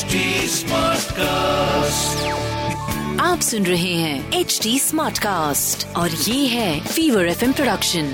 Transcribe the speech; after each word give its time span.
HD 0.00 0.16
Smartcast. 0.48 2.20
आप 3.20 3.40
सुन 3.42 3.66
रहे 3.66 3.94
हैं 3.94 4.32
एच 4.32 4.60
डी 4.62 4.78
स्मार्ट 4.78 5.18
कास्ट 5.18 5.96
और 5.96 6.10
ये 6.10 6.46
है 6.46 6.80
Fever 6.80 7.26
F 7.26 7.52
production 7.52 8.04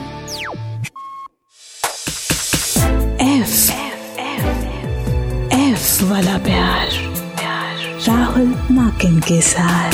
F 3.20 3.72
F 4.20 5.54
F 5.54 6.04
वाला 6.04 6.38
प्यार, 6.38 6.88
प्यार। 7.36 8.00
राहुल 8.08 8.68
माकिन 8.70 9.20
के 9.20 9.40
साथ। 9.40 9.92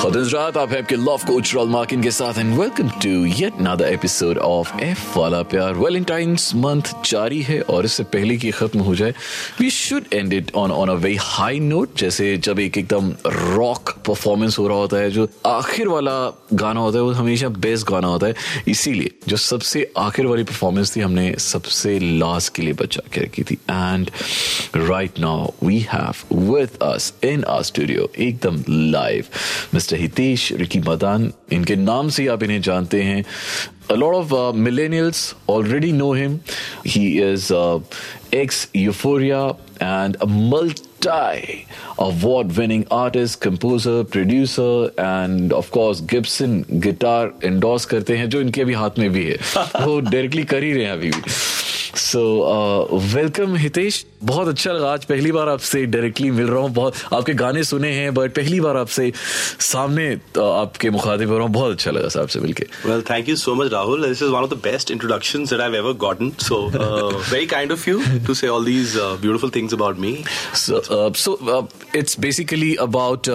खुदरात 0.00 0.56
आप 0.56 0.70
हैं 0.70 0.78
आपके 0.78 0.96
लव 0.96 1.24
कोच 1.26 1.54
रॉल 1.54 1.68
मार्किन 1.68 2.02
के 2.02 2.10
साथ 2.10 2.38
and 2.38 2.54
welcome 2.58 2.88
to 3.02 3.08
yet 3.38 3.54
another 3.54 3.84
episode 3.84 4.38
of 4.38 4.80
F 4.82 5.18
वाला 5.18 5.40
प्यार 5.52 5.74
वैलेंटाइंस 5.74 6.50
मंथ 6.56 6.92
जारी 7.06 7.40
है 7.42 7.60
और 7.62 7.84
इससे 7.84 8.04
पहले 8.14 8.36
कि 8.36 8.50
खत्म 8.50 8.80
हो 8.80 8.94
जाए 8.96 9.14
we 9.60 9.68
should 9.70 10.04
end 10.12 10.32
it 10.32 10.54
on 10.56 10.70
on 10.70 10.88
a 10.88 10.92
very 11.02 11.16
high 11.20 11.58
note 11.60 11.96
जैसे 11.98 12.36
जब 12.38 12.60
एक 12.60 12.78
एकदम 12.78 13.12
रॉक 13.26 13.90
परफॉर्मेंस 14.06 14.58
हो 14.58 14.66
रहा 14.68 14.78
होता 14.78 14.96
है 14.96 15.10
जो 15.10 15.28
आखिर 15.46 15.88
वाला 15.88 16.16
गाना 16.54 16.80
होता 16.80 16.98
है 16.98 17.04
वो 17.04 17.12
हमेशा 17.12 17.48
बेस्ट 17.58 17.88
गाना 17.88 18.08
होता 18.08 18.26
है 18.26 18.34
इसीलिए 18.68 19.10
जो 19.28 19.36
सबसे 19.36 19.86
आखिर 19.98 20.26
वाली 20.26 20.44
परफॉर्मेंस 20.44 20.96
थी 20.96 21.00
हमने 21.00 21.32
सबसे 21.48 21.98
लास्ट 22.00 22.54
के 22.54 22.62
लिए 22.62 22.72
बचा 22.80 23.06
के 23.12 23.20
रखी 23.20 23.42
थी 23.42 23.58
and 23.70 24.10
right 24.76 25.20
now 25.20 25.52
we 25.62 25.78
have 25.92 26.24
with 26.34 26.82
us 26.82 27.12
in 27.24 27.44
our 27.44 27.62
studio 27.72 28.10
एकदम 28.18 28.62
live 28.70 29.24
mister 29.74 29.88
Hitesh 29.96 30.52
Ricky 30.60 30.78
Madan 30.88 31.32
इनके 31.52 31.76
नाम 31.76 32.08
से 32.08 32.26
आप 32.28 32.42
इन्हें 32.42 32.60
जानते 32.62 33.02
हैं 33.02 33.24
A 33.90 33.96
lot 33.96 34.14
of 34.14 34.32
uh, 34.32 34.52
millennials 34.52 35.34
already 35.48 35.90
know 35.90 36.12
him. 36.12 36.34
He 36.84 37.18
is 37.18 37.50
uh, 37.50 37.80
ex 38.32 38.68
Euphoria 38.72 39.56
and 39.80 40.16
a 40.20 40.26
multi 40.26 41.66
award 41.98 42.56
winning 42.56 42.86
artist, 42.92 43.40
composer, 43.40 44.04
producer, 44.04 44.90
and 44.98 45.52
of 45.52 45.72
course 45.72 46.02
Gibson 46.12 46.54
guitar 46.86 47.32
endorse 47.42 47.84
करते 47.84 48.16
हैं 48.16 48.28
जो 48.28 48.40
इनके 48.40 48.64
भी 48.64 48.74
हाथ 48.82 48.98
में 48.98 49.10
भी 49.12 49.24
है 49.24 49.36
वो 49.86 50.00
डायरेक्टली 50.00 50.44
कर 50.44 50.62
ही 50.62 50.72
रहे 50.72 50.84
हैं 50.84 50.92
अभी 50.92 51.10
भी 51.10 51.22
सो 51.96 52.98
वेलकम 53.14 53.54
हितेश 53.56 54.04
बहुत 54.24 54.48
अच्छा 54.48 54.72
लगा 54.72 54.92
आज 54.92 55.04
पहली 55.04 55.30
बार 55.32 55.48
आपसे 55.48 55.84
डायरेक्टली 55.86 56.30
मिल 56.30 56.46
रहा 56.46 56.60
हूँ। 56.60 56.70
बहुत 56.70 56.94
आपके 57.14 57.32
गाने 57.34 57.62
सुने 57.64 57.90
हैं 57.92 58.12
बट 58.14 58.34
पहली 58.34 58.60
बार 58.60 58.76
आपसे 58.76 59.12
सामने 59.60 60.14
तो 60.34 60.50
आपके 60.50 60.90
मुखातिब 60.90 61.30
हो 61.30 61.36
रहा 61.36 61.46
हूँ। 61.46 61.52
बहुत 61.54 61.72
अच्छा 61.72 61.90
लगा 61.90 62.20
आपसे 62.22 62.40
मिलके। 62.40 62.66
Well 62.86 63.02
thank 63.10 63.28
you 63.28 63.36
so 63.36 63.54
much 63.54 63.72
Rahul 63.72 64.06
this 64.06 64.22
is 64.22 64.30
one 64.30 64.42
of 64.42 64.50
the 64.50 64.58
best 64.64 64.90
introduction 64.90 65.46
gotten 66.00 66.32
so 66.40 66.60
very 67.32 67.46
kind 67.46 67.72
of 67.72 67.88
you 67.90 68.00
to 68.26 68.34
say 68.34 68.48
all 68.48 68.64
these 68.64 68.94
beautiful 68.96 69.50
things 69.56 69.74
about 69.74 69.98
me 69.98 70.16
so 70.54 71.68
it's 71.96 72.18
basically 72.20 72.74
about 72.74 73.30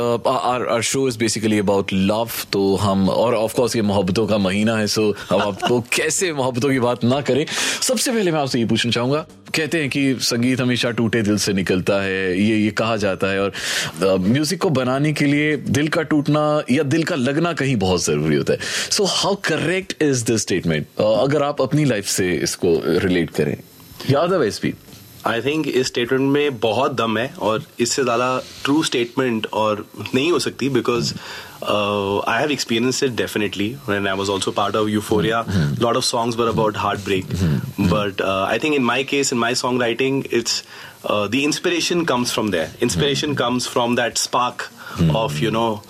show 0.84 1.08
is 1.08 1.18
basically 1.20 1.60
about 1.60 1.94
love 1.94 2.30
तो 2.54 2.76
हम 2.76 3.10
और 3.10 3.36
of course 3.36 3.76
ये 3.76 3.82
मोहब्बतों 3.82 4.28
का 4.28 4.38
महीना 4.38 4.78
है। 4.78 4.88
सो 4.88 5.12
so, 5.12 5.18
हम 5.30 5.42
आपको 5.42 5.80
कैसे 5.94 6.32
मोहब्बतों 6.34 6.70
की 6.70 6.80
बात 6.80 7.04
ना 7.04 7.22
करें। 7.22 7.46
सबसे 7.82 8.12
पहले 8.12 8.32
मैं 8.32 8.40
आपसे 8.46 8.60
ये 8.60 8.66
पूछना 8.66 8.92
चाहूँगा 8.92 9.26
कहते 9.56 9.80
हैं 9.80 9.90
कि 9.90 10.02
संगीत 10.22 10.62
हमेशा 10.62 10.90
टूटे 10.92 11.22
दिल 11.22 11.38
से 11.38 11.54
निकलता 11.54 12.02
है 12.02 12.42
ये 12.42 12.58
ये 12.58 12.70
कहा 12.78 12.96
जाता 12.98 13.28
है 13.28 13.42
और 13.42 14.18
म्यूज़िक 14.20 14.62
को 14.62 14.70
बनाने 14.70 15.14
के 15.14 15.26
लिए 15.26 15.56
दिल 15.58 15.88
का 15.88 16.02
टूटना 16.14 16.44
या 16.72 16.84
दिल 16.86 17.04
का 17.04 17.16
लगना 17.16 17.54
कहीं 17.54 17.76
बहुत 17.76 18.04
ज़रूरी 18.04 18.36
होता 18.36 18.54
है। 18.54 18.60
So 18.92 19.06
how 19.12 19.36
correct 19.46 20.02
is 20.02 20.26
this 20.26 20.42
statement 20.42 20.88
अगर 21.02 21.44
आप 21.44 21.62
अपनी 21.62 21.86
लाइफ 21.86 22.08
से 22.08 22.34
इसको 22.34 22.82
रिलेट 22.86 23.30
करें। 23.30 23.56
या 24.10 24.20
अदरवाइज़ 24.20 24.60
भी। 24.64 24.74
आई 25.28 25.42
थिंक 25.42 25.68
इस 25.68 25.88
स्टेटमेंट 25.88 26.32
में 26.32 26.60
बहुत 26.60 26.96
दम 26.96 27.18
है 27.18 27.28
और 27.42 27.64
इससे 27.80 28.04
ज़्यादा 28.04 28.28
ट्रू 28.64 28.82
स्टेटमेंट 28.84 29.48
और 29.54 29.86
नहीं 30.16 30.32
हो 30.32 30.40
सकती 30.40 30.70
because 30.70 31.14
I 31.64 32.40
have 32.40 32.52
experience 32.52 33.04
it 33.04 33.12
definitely 33.16 33.68
when 33.88 34.08
I 34.08 34.18
was 34.18 34.30
also 34.30 34.52
part 34.52 34.76
of 34.76 34.90
Euphoria 34.90 35.44
lot 35.82 35.96
of 35.98 36.06
songs 36.06 36.38
were 36.38 36.48
about 36.48 36.78
heart 36.78 37.00
break 37.06 37.26
Mm-hmm. 37.88 38.18
But 38.18 38.26
uh, 38.26 38.44
I 38.44 38.58
think 38.60 38.76
in 38.76 38.84
my 38.84 39.04
case, 39.04 39.32
in 39.32 39.38
my 39.38 39.52
songwriting, 39.52 40.28
it's 40.32 40.64
uh, 41.04 41.28
the 41.28 41.44
inspiration 41.44 42.06
comes 42.06 42.32
from 42.32 42.52
there. 42.52 42.72
Inspiration 42.82 43.32
mm-hmm. 43.32 43.38
comes 43.38 43.68
from 43.68 43.96
that 43.96 44.18
spark 44.18 44.70
mm-hmm. 44.96 45.16
of 45.16 45.40
you 45.40 45.52
know 45.52 45.84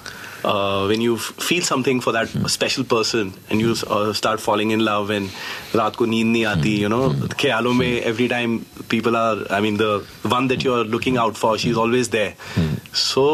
uh, 0.44 0.84
when 0.90 1.02
you 1.06 1.14
f- 1.16 1.32
feel 1.48 1.64
something 1.70 1.98
for 2.06 2.12
that 2.16 2.34
special 2.56 2.84
person 2.92 3.32
and 3.50 3.60
you 3.64 3.74
uh, 3.96 4.12
start 4.20 4.40
falling 4.48 4.70
in 4.76 4.84
love 4.90 5.10
and 5.16 5.28
रात 5.76 5.96
को 5.96 6.06
नींद 6.12 6.26
नहीं 6.26 6.44
आती 6.52 6.76
you 6.82 6.88
know 6.92 7.02
ख्यालों 7.40 7.72
में 7.80 8.02
every 8.12 8.28
time 8.34 8.54
people 8.94 9.16
are 9.22 9.36
I 9.58 9.60
mean 9.66 9.76
the 9.82 9.90
one 10.32 10.48
that 10.52 10.64
you're 10.68 10.84
looking 10.94 11.18
out 11.24 11.36
for 11.42 11.52
she's 11.64 11.76
always 11.82 12.08
there 12.14 12.32
so 13.02 13.26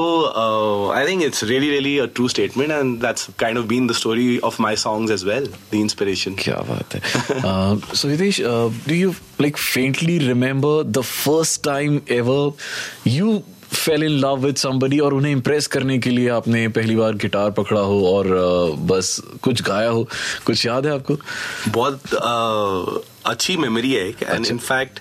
uh, 0.43 0.89
I 0.89 1.05
think 1.07 1.23
it's 1.29 1.43
really 1.53 1.71
really 1.71 1.95
a 1.99 2.07
true 2.19 2.29
statement 2.29 2.73
and 2.79 3.01
that's 3.07 3.31
kind 3.45 3.63
of 3.63 3.69
been 3.69 3.87
the 3.93 3.99
story 4.03 4.29
of 4.51 4.59
my 4.67 4.75
songs 4.85 5.11
as 5.19 5.25
well 5.33 5.49
the 5.71 5.81
inspiration 5.87 6.37
क्या 6.45 6.61
बात 6.71 6.95
है 6.95 7.97
so 7.97 8.09
Hitesh 8.09 8.41
do 8.89 8.95
you 8.95 9.11
like 9.41 9.57
faintly 9.57 10.19
remember 10.19 10.83
the 10.99 11.01
first 11.11 11.63
time 11.65 12.01
ever 12.21 13.11
you 13.11 13.43
fell 13.74 14.04
in 14.04 14.18
love 14.20 14.38
with 14.46 14.56
somebody 14.56 15.00
और 15.00 15.14
उन्हें 15.14 15.32
impress 15.32 15.68
करने 15.68 15.98
के 16.00 16.10
लिए 16.10 16.30
आपने 16.30 16.68
पहली 16.78 16.96
बार 16.96 17.14
गिटार 17.24 17.52
पकड़ा 17.52 17.82
हो 17.82 18.06
और 18.08 18.28
बस 18.92 19.20
कुछ 19.42 19.62
गाया 19.62 19.90
हो। 19.90 20.08
कुछ 20.46 20.66
याद 20.66 20.86
है 20.86 20.94
आपको? 20.94 21.18
बहुत 21.68 22.16
अच्छी 23.26 23.58
मेमोरी 23.58 23.92
है 23.94 24.08
and 24.10 24.46
in 24.46 24.58
fact 24.58 25.00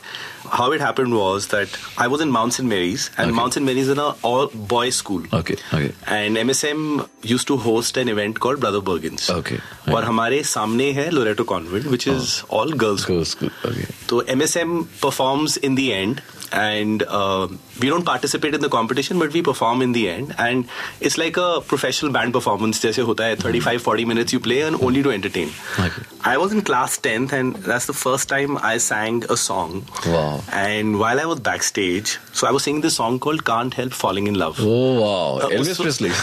how 0.52 0.72
it 0.72 0.80
happened 0.82 1.14
was 1.14 1.44
that 1.44 1.68
I 2.00 2.08
was 2.08 2.22
in 2.22 2.28
Mountain 2.28 2.66
Mary's 2.66 3.10
and 3.18 3.32
Mountain 3.32 3.62
Mary's 3.62 3.90
in 3.90 3.98
all 3.98 4.48
boy 4.70 4.90
school 4.90 5.26
okay 5.38 5.54
okay 5.76 6.14
and 6.16 6.36
MSM 6.38 7.00
used 7.26 7.46
to 7.46 7.56
host 7.66 7.98
an 7.98 8.08
event 8.08 8.38
called 8.38 8.60
brother 8.60 8.78
Burgins 8.90 9.30
okay 9.30 9.58
और 9.92 10.04
हमारे 10.04 10.42
सामने 10.44 10.90
है 10.92 11.10
Loreto 11.10 11.44
convent 11.44 11.86
which 11.86 12.08
is 12.08 12.40
all 12.50 12.72
girls 12.84 13.06
school 13.30 13.50
okay 13.66 13.86
तो 14.08 14.22
MSM 14.28 14.82
performs 15.02 15.58
in 15.58 15.74
the 15.74 15.80
end 15.80 16.20
and 16.52 17.02
uh, 17.04 17.48
we 17.80 17.88
don't 17.88 18.04
participate 18.04 18.54
in 18.54 18.60
the 18.60 18.68
competition 18.68 19.18
but 19.18 19.32
we 19.32 19.42
perform 19.42 19.82
in 19.82 19.92
the 19.92 20.08
end. 20.08 20.34
And 20.38 20.68
it's 21.00 21.18
like 21.18 21.36
a 21.36 21.60
professional 21.60 22.12
band 22.12 22.32
performance 22.32 22.80
jaise 22.80 23.02
hota 23.04 23.22
hai 23.24 23.34
35 23.34 23.82
40 23.82 24.04
minutes 24.04 24.32
you 24.32 24.40
play 24.40 24.60
and 24.62 24.76
only 24.82 25.02
to 25.02 25.10
entertain. 25.10 25.50
Okay. 25.78 26.02
i 26.30 26.36
was 26.40 26.52
in 26.54 26.60
class 26.68 26.94
10th 27.04 27.30
and 27.36 27.56
that's 27.66 27.86
the 27.90 27.94
first 27.98 28.28
time 28.28 28.58
i 28.70 28.76
sang 28.86 29.22
a 29.34 29.36
song. 29.36 29.84
Wow. 30.06 30.42
And 30.52 30.98
while 30.98 31.20
i 31.20 31.24
was 31.30 31.40
backstage 31.40 32.18
so 32.40 32.46
i 32.48 32.50
was 32.56 32.64
singing 32.64 32.82
this 32.86 32.96
song 32.96 33.18
called 33.18 33.44
can't 33.44 33.74
help 33.74 33.92
falling 33.92 34.26
in 34.26 34.34
love. 34.42 34.58
Oh 34.60 35.00
wow. 35.00 35.38
Uh, 35.38 35.48
elvis 35.60 35.80
presley. 35.82 36.12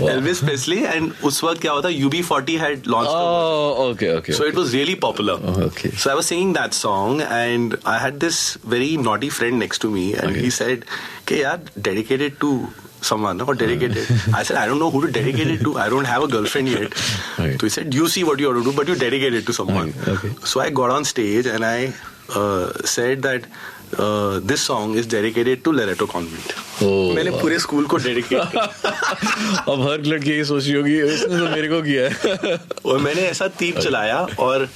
Wow. 0.00 0.08
elvis 0.14 0.42
presley 0.46 0.80
and 0.94 1.12
us 1.30 1.40
waqt 1.46 1.62
kya 1.66 1.76
hota 1.76 1.92
ub40 2.08 2.58
had 2.64 2.86
launched 2.94 3.14
oh 3.14 3.86
okay 3.90 4.10
okay 4.18 4.32
so 4.32 4.42
okay. 4.42 4.50
it 4.54 4.60
was 4.62 4.74
really 4.78 4.96
popular. 5.06 5.38
Okay. 5.68 5.90
So 5.90 6.10
i 6.14 6.18
was 6.20 6.26
singing 6.32 6.52
that 6.60 6.74
song 6.82 7.20
and 7.42 7.78
i 7.94 7.98
had 8.06 8.20
this 8.26 8.42
very 8.76 8.90
naughty 8.96 9.28
friend 9.28 9.41
next 9.50 9.78
to 9.78 9.90
me, 9.90 10.14
and 10.14 10.30
Okay. 10.30 10.40
he 10.40 10.50
said, 10.50 10.84
"Okay, 11.22 11.40
yaar, 11.42 11.58
dedicated 11.90 12.38
to 12.40 12.52
someone 13.00 13.40
or 13.40 13.54
dedicated." 13.54 14.06
I 14.32 14.42
said, 14.42 14.56
"I 14.56 14.66
don't 14.66 14.78
know 14.78 14.90
who 14.90 15.02
to 15.06 15.12
dedicate 15.18 15.50
it 15.56 15.64
to. 15.68 15.76
I 15.78 15.88
don't 15.88 16.04
have 16.04 16.22
a 16.22 16.28
girlfriend 16.28 16.68
yet." 16.68 16.94
Okay. 17.38 17.56
So 17.58 17.66
he 17.66 17.70
said, 17.70 17.92
"You 17.94 18.08
see 18.08 18.22
what 18.30 18.38
you 18.38 18.46
have 18.52 18.62
to 18.62 18.64
do, 18.70 18.72
but 18.80 18.88
you 18.88 18.94
dedicate 18.94 19.34
it 19.34 19.46
to 19.46 19.52
someone." 19.52 19.92
Okay. 20.16 20.32
So 20.44 20.60
I 20.60 20.70
got 20.70 20.90
on 20.90 21.04
stage 21.04 21.46
and 21.46 21.64
I 21.64 21.92
uh, 22.34 22.72
said 22.84 23.22
that. 23.22 23.52
Uh, 23.92 24.40
this 24.40 24.62
song 24.62 24.94
is 24.94 25.06
dedicated 25.06 25.62
to 25.64 25.72
Loreto 25.78 26.06
Convent. 26.06 26.52
Oh, 26.84 27.12
मैंने 27.14 27.30
wow. 27.30 27.40
पूरे 27.40 27.58
school 27.58 27.84
को 27.92 27.96
dedicate 28.04 28.56
अब 28.56 29.82
हर 29.88 30.04
लड़की 30.04 30.30
ये 30.30 30.44
सोच 30.44 30.64
रही 30.64 30.72
होगी 30.72 30.96
इसने 31.12 31.38
तो 31.38 31.48
मेरे 31.50 31.68
को 31.68 31.82
किया 31.82 32.08
है 32.08 32.56
और 32.86 32.98
मैंने 32.98 33.22
ऐसा 33.22 33.48
तीर 33.60 33.80
चलाया 33.82 34.16
और 34.40 34.68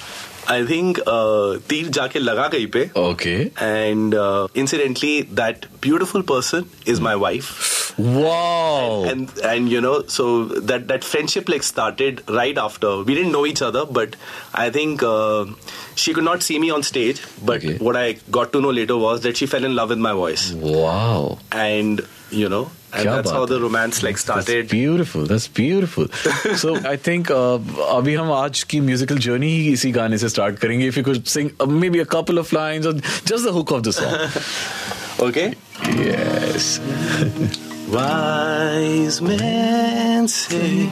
I 0.48 0.64
think 0.64 0.98
uh, 1.06 1.58
Teer 1.68 1.90
jaake 1.96 2.20
laga 2.24 2.50
kahin 2.50 2.70
pe. 2.72 2.90
Okay. 2.94 3.52
And 3.58 4.14
uh, 4.14 4.48
incidentally, 4.54 5.22
that 5.40 5.66
beautiful 5.80 6.22
person 6.22 6.68
is 6.86 7.00
my 7.00 7.16
wife. 7.16 7.98
Wow. 7.98 9.04
And, 9.04 9.30
and, 9.30 9.38
and 9.44 9.68
you 9.70 9.80
know, 9.80 10.06
so 10.06 10.44
that 10.46 10.88
that 10.88 11.02
friendship 11.02 11.48
like 11.48 11.62
started 11.62 12.22
right 12.28 12.56
after. 12.56 13.02
We 13.02 13.14
didn't 13.14 13.32
know 13.32 13.46
each 13.46 13.62
other, 13.62 13.86
but 13.86 14.16
I 14.54 14.70
think 14.70 15.02
uh, 15.02 15.46
she 15.94 16.12
could 16.12 16.24
not 16.24 16.42
see 16.42 16.58
me 16.58 16.70
on 16.70 16.82
stage. 16.82 17.22
But 17.44 17.64
okay. 17.64 17.78
what 17.78 17.96
I 17.96 18.12
got 18.30 18.52
to 18.52 18.60
know 18.60 18.70
later 18.70 18.96
was 18.96 19.22
that 19.22 19.36
she 19.36 19.46
fell 19.46 19.64
in 19.64 19.74
love 19.74 19.88
with 19.88 19.98
my 19.98 20.12
voice. 20.12 20.52
Wow. 20.52 21.38
And 21.50 22.06
you 22.30 22.48
know? 22.48 22.70
And 22.92 23.08
that's 23.08 23.30
how 23.30 23.44
the 23.46 23.60
romance 23.60 24.02
like 24.02 24.16
started. 24.16 24.46
that's 24.46 24.70
beautiful 24.70 25.26
that's 25.26 25.48
beautiful. 25.48 26.06
So 26.62 26.76
i 26.90 26.96
think 26.96 27.30
uh, 27.30 27.58
abhi 27.96 28.14
hum 28.20 28.30
aaj 28.36 28.62
ki 28.72 28.80
musical 28.80 29.18
journey 29.26 29.50
hi 29.56 29.74
isi 29.78 29.92
gaane 29.98 30.16
se 30.24 30.30
start 30.34 30.60
karenge. 30.64 30.86
If 30.92 30.96
you 31.00 31.04
could 31.10 31.28
sing 31.34 31.50
uh, 31.60 31.66
maybe 31.84 32.00
a 32.06 32.08
couple 32.16 32.38
of 32.44 32.52
lines 32.58 32.86
or 32.86 32.94
just 33.32 33.44
the 33.50 33.52
hook 33.58 33.70
of 33.78 33.82
the 33.90 33.92
song. 34.00 34.16
Okay. 35.26 35.54
Yes. 35.98 36.64
Wise 37.94 39.20
men 39.22 40.28
sing 40.28 40.90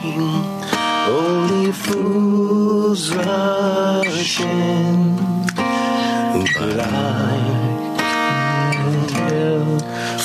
only 1.15 1.71
fools 1.81 3.03
rush 3.13 4.39
in. 4.41 5.03
Blind 6.57 7.54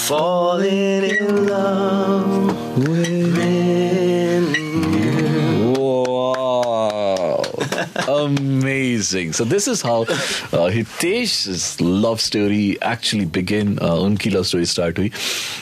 Falling 0.06 1.04
in 1.04 1.48
love 1.48 2.88
with 2.88 3.38
you. 3.38 4.44
Wow. 5.78 7.42
Amazing. 8.08 9.34
So 9.34 9.44
this 9.44 9.68
is 9.68 9.82
how 9.82 10.02
uh, 10.04 10.70
Hitesh's 10.70 11.80
love 11.82 12.22
story 12.22 12.78
actually 12.82 13.26
began. 13.26 13.80
Uh, 13.80 13.96
उनकी 14.10 14.32
love 14.34 14.46
story 14.48 14.66
start 14.66 14.96
हुई. 14.96 15.12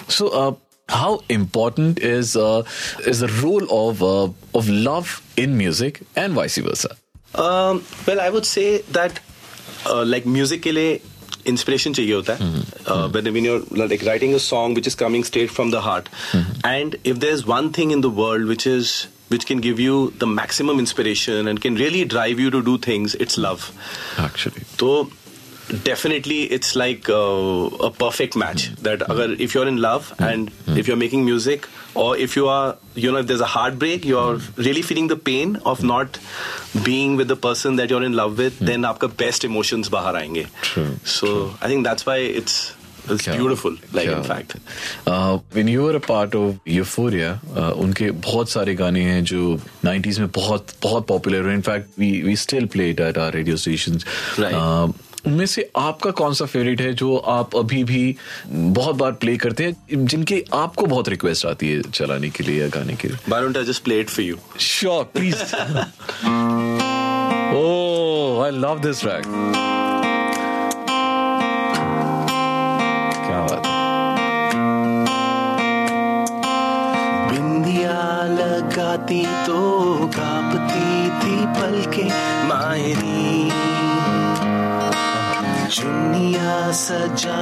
So 0.09 0.27
uh, 0.29 0.53
how 0.89 1.21
important 1.29 1.99
is 1.99 2.35
uh, 2.35 2.63
is 3.05 3.19
the 3.21 3.31
role 3.41 3.65
of 3.69 4.03
uh, 4.03 4.29
of 4.53 4.69
love 4.69 5.21
in 5.37 5.57
music 5.57 6.01
and 6.15 6.33
vice 6.33 6.57
versa? 6.57 6.95
Um, 7.35 7.83
well, 8.05 8.19
I 8.19 8.29
would 8.29 8.45
say 8.45 8.81
that 8.91 9.19
uh, 9.85 10.03
like 10.05 10.25
music 10.25 10.61
के 10.63 10.71
लिए 10.71 10.99
inspiration 11.48 11.92
चाहिए 11.92 12.14
होता 12.14 12.32
है। 12.32 13.20
When 13.22 13.46
you 13.46 13.54
are 13.54 13.76
like 13.78 14.04
writing 14.04 14.34
a 14.34 14.38
song 14.46 14.74
which 14.74 14.86
is 14.86 14.96
coming 14.96 15.24
straight 15.24 15.50
from 15.50 15.70
the 15.72 15.84
heart 15.84 16.08
and 16.66 16.96
if 17.06 17.16
there 17.16 17.32
is 17.34 17.44
one 17.46 17.70
thing 17.78 17.92
in 17.92 18.00
the 18.00 18.12
world 18.16 18.46
which 18.46 18.66
is 18.66 18.92
which 19.30 19.44
can 19.44 19.60
give 19.60 19.80
you 19.80 20.00
the 20.20 20.24
maximum 20.32 20.80
inspiration 20.80 21.48
and 21.48 21.58
can 21.58 21.76
really 21.76 22.04
drive 22.16 22.40
you 22.40 22.50
to 22.50 22.60
do 22.70 22.76
things 22.88 23.16
it's 23.20 23.38
love 23.38 23.58
actually 24.24 24.64
तो 24.78 24.90
definitely 25.84 26.36
it's 26.56 26.74
like 26.76 27.08
uh, 27.08 27.88
a 27.88 27.90
perfect 27.90 28.36
match 28.36 28.70
that 28.86 29.02
agar, 29.10 29.26
if 29.46 29.54
you're 29.54 29.68
in 29.68 29.76
love 29.78 30.14
and 30.18 30.50
if 30.82 30.88
you're 30.88 30.96
making 30.96 31.24
music 31.24 31.66
or 31.94 32.16
if 32.16 32.36
you 32.36 32.46
are 32.48 32.76
you 32.94 33.12
know 33.12 33.18
if 33.18 33.26
there's 33.26 33.40
a 33.40 33.50
heartbreak 33.56 34.04
you're 34.04 34.36
really 34.56 34.82
feeling 34.82 35.08
the 35.08 35.16
pain 35.16 35.56
of 35.74 35.82
not 35.82 36.18
being 36.88 37.16
with 37.16 37.28
the 37.28 37.36
person 37.36 37.76
that 37.76 37.90
you're 37.90 38.04
in 38.04 38.16
love 38.22 38.38
with 38.38 38.58
then 38.70 38.84
आपका 38.94 39.10
best 39.24 39.44
emotions 39.52 39.88
बाहर 39.98 40.16
आएँगे 40.16 40.46
True, 40.72 40.90
so 41.04 41.32
I 41.60 41.68
think 41.72 41.84
that's 41.90 42.06
why 42.10 42.18
it's 42.42 42.58
it's 43.10 43.22
क्या- 43.24 43.36
beautiful 43.40 43.76
like 43.98 44.08
क्या 44.08 44.16
in 44.18 44.24
fact 44.30 44.56
Uh, 45.06 45.38
when 45.58 45.68
you 45.74 45.82
were 45.82 45.96
a 45.98 46.00
part 46.06 46.34
of 46.38 46.48
Euphoria, 46.78 47.28
uh, 47.56 47.70
उनके 47.84 48.10
बहुत 48.26 48.50
सारे 48.50 48.74
गाने 48.80 49.02
हैं 49.04 49.22
जो 49.32 49.44
90s 49.84 50.18
में 50.18 50.28
बहुत 50.40 50.74
बहुत 50.82 51.06
पॉपुलर 51.08 51.44
हुए 51.44 51.54
in fact 51.54 51.98
we 51.98 52.10
we 52.22 52.36
still 52.46 52.66
play 52.74 52.90
it 52.90 53.00
at 53.00 53.18
our 53.18 53.32
radio 53.34 53.56
stations 53.66 54.04
Right. 54.38 54.58
उनमें 55.26 55.46
से 55.46 55.70
आपका 55.76 56.10
कौन 56.10 56.34
सा 56.34 56.44
फेवरेट 56.44 56.80
है 56.80 56.92
जो 56.92 57.16
आप 57.16 57.56
अभी 57.56 57.84
भी 57.84 58.16
बहुत 58.46 58.96
बार 58.96 59.12
प्ले 59.12 59.36
करते 59.36 59.64
हैं 59.64 60.06
जिनकी 60.06 60.42
आपको 60.54 60.86
बहुत 60.86 61.08
रिक्वेस्ट 61.08 61.46
आती 61.46 61.68
है 61.68 61.82
चलाने 61.82 62.30
के 62.30 62.44
लिए 62.44 62.60
या 62.60 62.68
गाने 62.68 62.96
के 62.96 63.08
लिए? 63.08 63.16
Why 63.16 63.42
don't 63.44 63.64
just 63.64 63.88
just 63.88 64.10
for 64.10 64.24
you 64.24 64.36
sure 64.60 65.04
please 65.04 65.42
oh 67.56 68.44
I 68.44 68.50
love 68.50 68.78
this 68.78 69.00
track 69.00 69.22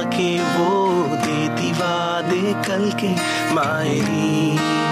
के 0.03 0.39
वो 0.39 1.03
देती 1.15 1.71
वादे 1.71 2.53
कल 2.53 2.91
के 2.91 3.09
मायरी। 3.53 4.86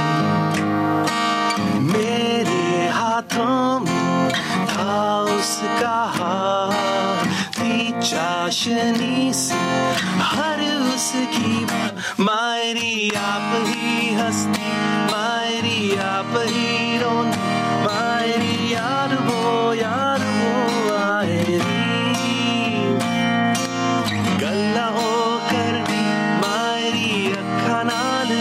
गल्ला 24.23 24.85
हो 24.85 25.39
करदी 25.51 26.01
मायरी 26.41 27.31
अखा 27.31 27.83
नाल 27.83 28.31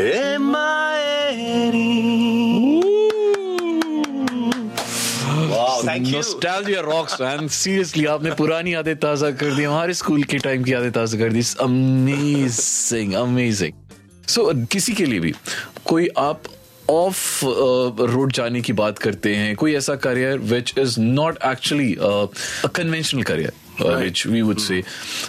ए 0.00 0.36
मायरी 0.40 1.84
Wow, 5.50 5.80
thank 5.84 6.06
you. 6.06 6.12
Nostalgia 6.16 6.82
rocks, 6.86 7.18
man. 7.20 7.48
Seriously, 7.48 8.06
आपने 8.06 8.30
पुरानी 8.40 8.74
यादें 8.74 8.94
ताज़ा 9.04 9.30
कर 9.40 9.54
दी 9.54 9.62
हमारे 9.62 9.94
स्कूल 9.94 10.22
के 10.32 10.38
टाइम 10.46 10.62
की 10.64 10.72
यादें 10.72 10.90
ताज़ा 10.92 11.18
कर 11.18 11.32
दी. 11.32 11.42
अमेजिंग 11.62 13.12
अमेजिंग 13.22 13.72
सो 14.34 14.52
किसी 14.72 14.94
के 14.94 15.04
लिए 15.06 15.20
भी 15.20 15.32
कोई 15.86 16.08
आप 16.18 16.42
ऑफ़ 16.90 17.44
रोड 18.12 18.32
जाने 18.32 18.60
की 18.60 18.72
बात 18.80 18.98
करते 18.98 19.34
हैं 19.36 19.54
कोई 19.62 19.74
ऐसा 19.76 19.94
career 20.06 20.38
which 20.52 20.74
is 20.78 21.00
not 21.00 21.38
actually 21.46 21.94
conventional 22.00 23.22
career 23.30 23.52
which 23.80 24.24
we 24.26 24.42
would 24.42 24.60
say 24.60 24.82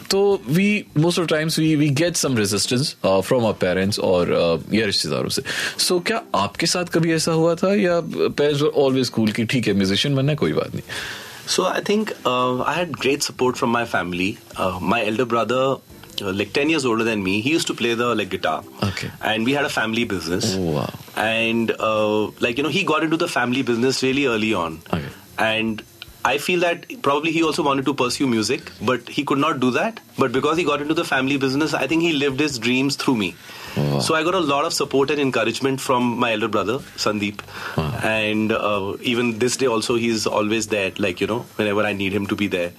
तो 0.10 0.22
we 0.58 0.86
most 1.06 1.18
of 1.18 1.28
the 1.28 1.36
times 1.36 1.58
we 1.58 1.76
we 1.84 1.90
get 1.90 2.18
some 2.24 2.36
resistance 2.36 2.96
uh, 3.04 3.22
from 3.22 3.46
our 3.46 3.58
parents 3.66 4.00
और 4.00 4.34
uh, 4.40 4.74
या 4.74 4.86
रिश्तेदारों 4.86 5.30
से 5.30 5.44
so 5.88 6.02
क्या 6.08 6.22
आपके 6.36 6.68
साथ 6.68 6.86
कभी 6.94 7.14
ऐसा 7.14 7.32
हुआ 7.32 7.56
था 7.64 7.74
या 7.76 8.00
parents 8.42 8.62
were 8.62 8.76
always 8.86 9.14
cool 9.18 9.34
कि 9.36 9.46
ठीक 9.46 9.68
है 9.68 9.74
म्यूजिशियन 9.74 10.16
बनना 10.16 10.32
है 10.32 10.38
कोई 10.44 10.54
बात 10.54 10.76
नहीं 10.76 11.26
So 11.48 11.64
I 11.66 11.80
think 11.80 12.10
uh, 12.26 12.62
I 12.62 12.74
had 12.74 12.98
great 13.04 13.24
support 13.24 13.58
from 13.58 13.70
my 13.70 13.86
family. 13.86 14.38
Uh, 14.58 14.80
my 14.82 15.06
elder 15.06 15.26
brother, 15.26 15.78
uh, 16.22 16.32
like 16.34 16.52
10 16.52 16.70
years 16.70 16.86
older 16.86 17.06
than 17.06 17.24
me, 17.24 17.40
he 17.40 17.52
used 17.52 17.68
to 17.68 17.74
play 17.74 17.94
the 17.94 18.14
like 18.16 18.30
guitar. 18.30 18.64
Okay. 18.84 19.12
And 19.22 19.46
we 19.46 19.54
had 19.54 19.64
a 19.64 19.70
family 19.70 20.04
business. 20.04 20.56
Oh, 20.58 20.74
wow. 20.80 20.90
And 21.16 21.72
uh, 21.80 22.26
like, 22.48 22.58
you 22.58 22.64
know, 22.64 22.70
he 22.70 22.84
got 22.84 23.04
into 23.04 23.16
the 23.16 23.30
family 23.30 23.62
business 23.62 24.04
really 24.04 24.25
early 24.25 24.54
on. 24.54 24.82
Okay. 24.94 25.08
And 25.38 25.84
I 26.26 26.38
feel 26.38 26.61
that 26.61 26.87
probably 27.02 27.33
he 27.33 27.42
also 27.42 27.62
wanted 27.64 27.85
to 27.87 27.95
pursue 27.95 28.26
music, 28.28 28.71
but 28.81 29.09
he 29.09 29.25
could 29.25 29.38
not 29.38 29.59
do 29.59 29.73
that. 29.73 29.99
But 30.19 30.31
because 30.31 30.57
he 30.57 30.64
got 30.64 30.81
into 30.81 30.95
the 30.95 31.04
family 31.04 31.37
business, 31.37 31.75
I 31.75 31.87
think 31.88 32.02
he 32.02 32.12
lived 32.12 32.38
his 32.38 32.59
dreams 32.59 32.95
through 32.95 33.16
me. 33.16 33.35
Wow. 33.76 33.99
So 34.00 34.14
I 34.14 34.23
got 34.23 34.35
a 34.35 34.40
lot 34.40 34.64
of 34.64 34.73
support 34.73 35.11
and 35.11 35.21
encouragement 35.21 35.81
from 35.81 36.19
my 36.19 36.33
elder 36.33 36.47
brother, 36.47 36.78
Sandeep. 37.04 37.40
Wow. 37.76 37.99
And 38.04 38.52
uh, 38.52 38.97
even 39.00 39.38
this 39.40 39.57
day 39.57 39.66
also, 39.66 39.97
he's 39.97 40.26
always 40.26 40.69
there, 40.69 40.92
like, 40.99 41.21
you 41.21 41.26
know, 41.26 41.40
whenever 41.57 41.83
I 41.83 41.92
need 41.92 42.12
him 42.12 42.26
to 42.26 42.37
be 42.37 42.47
there. 42.47 42.71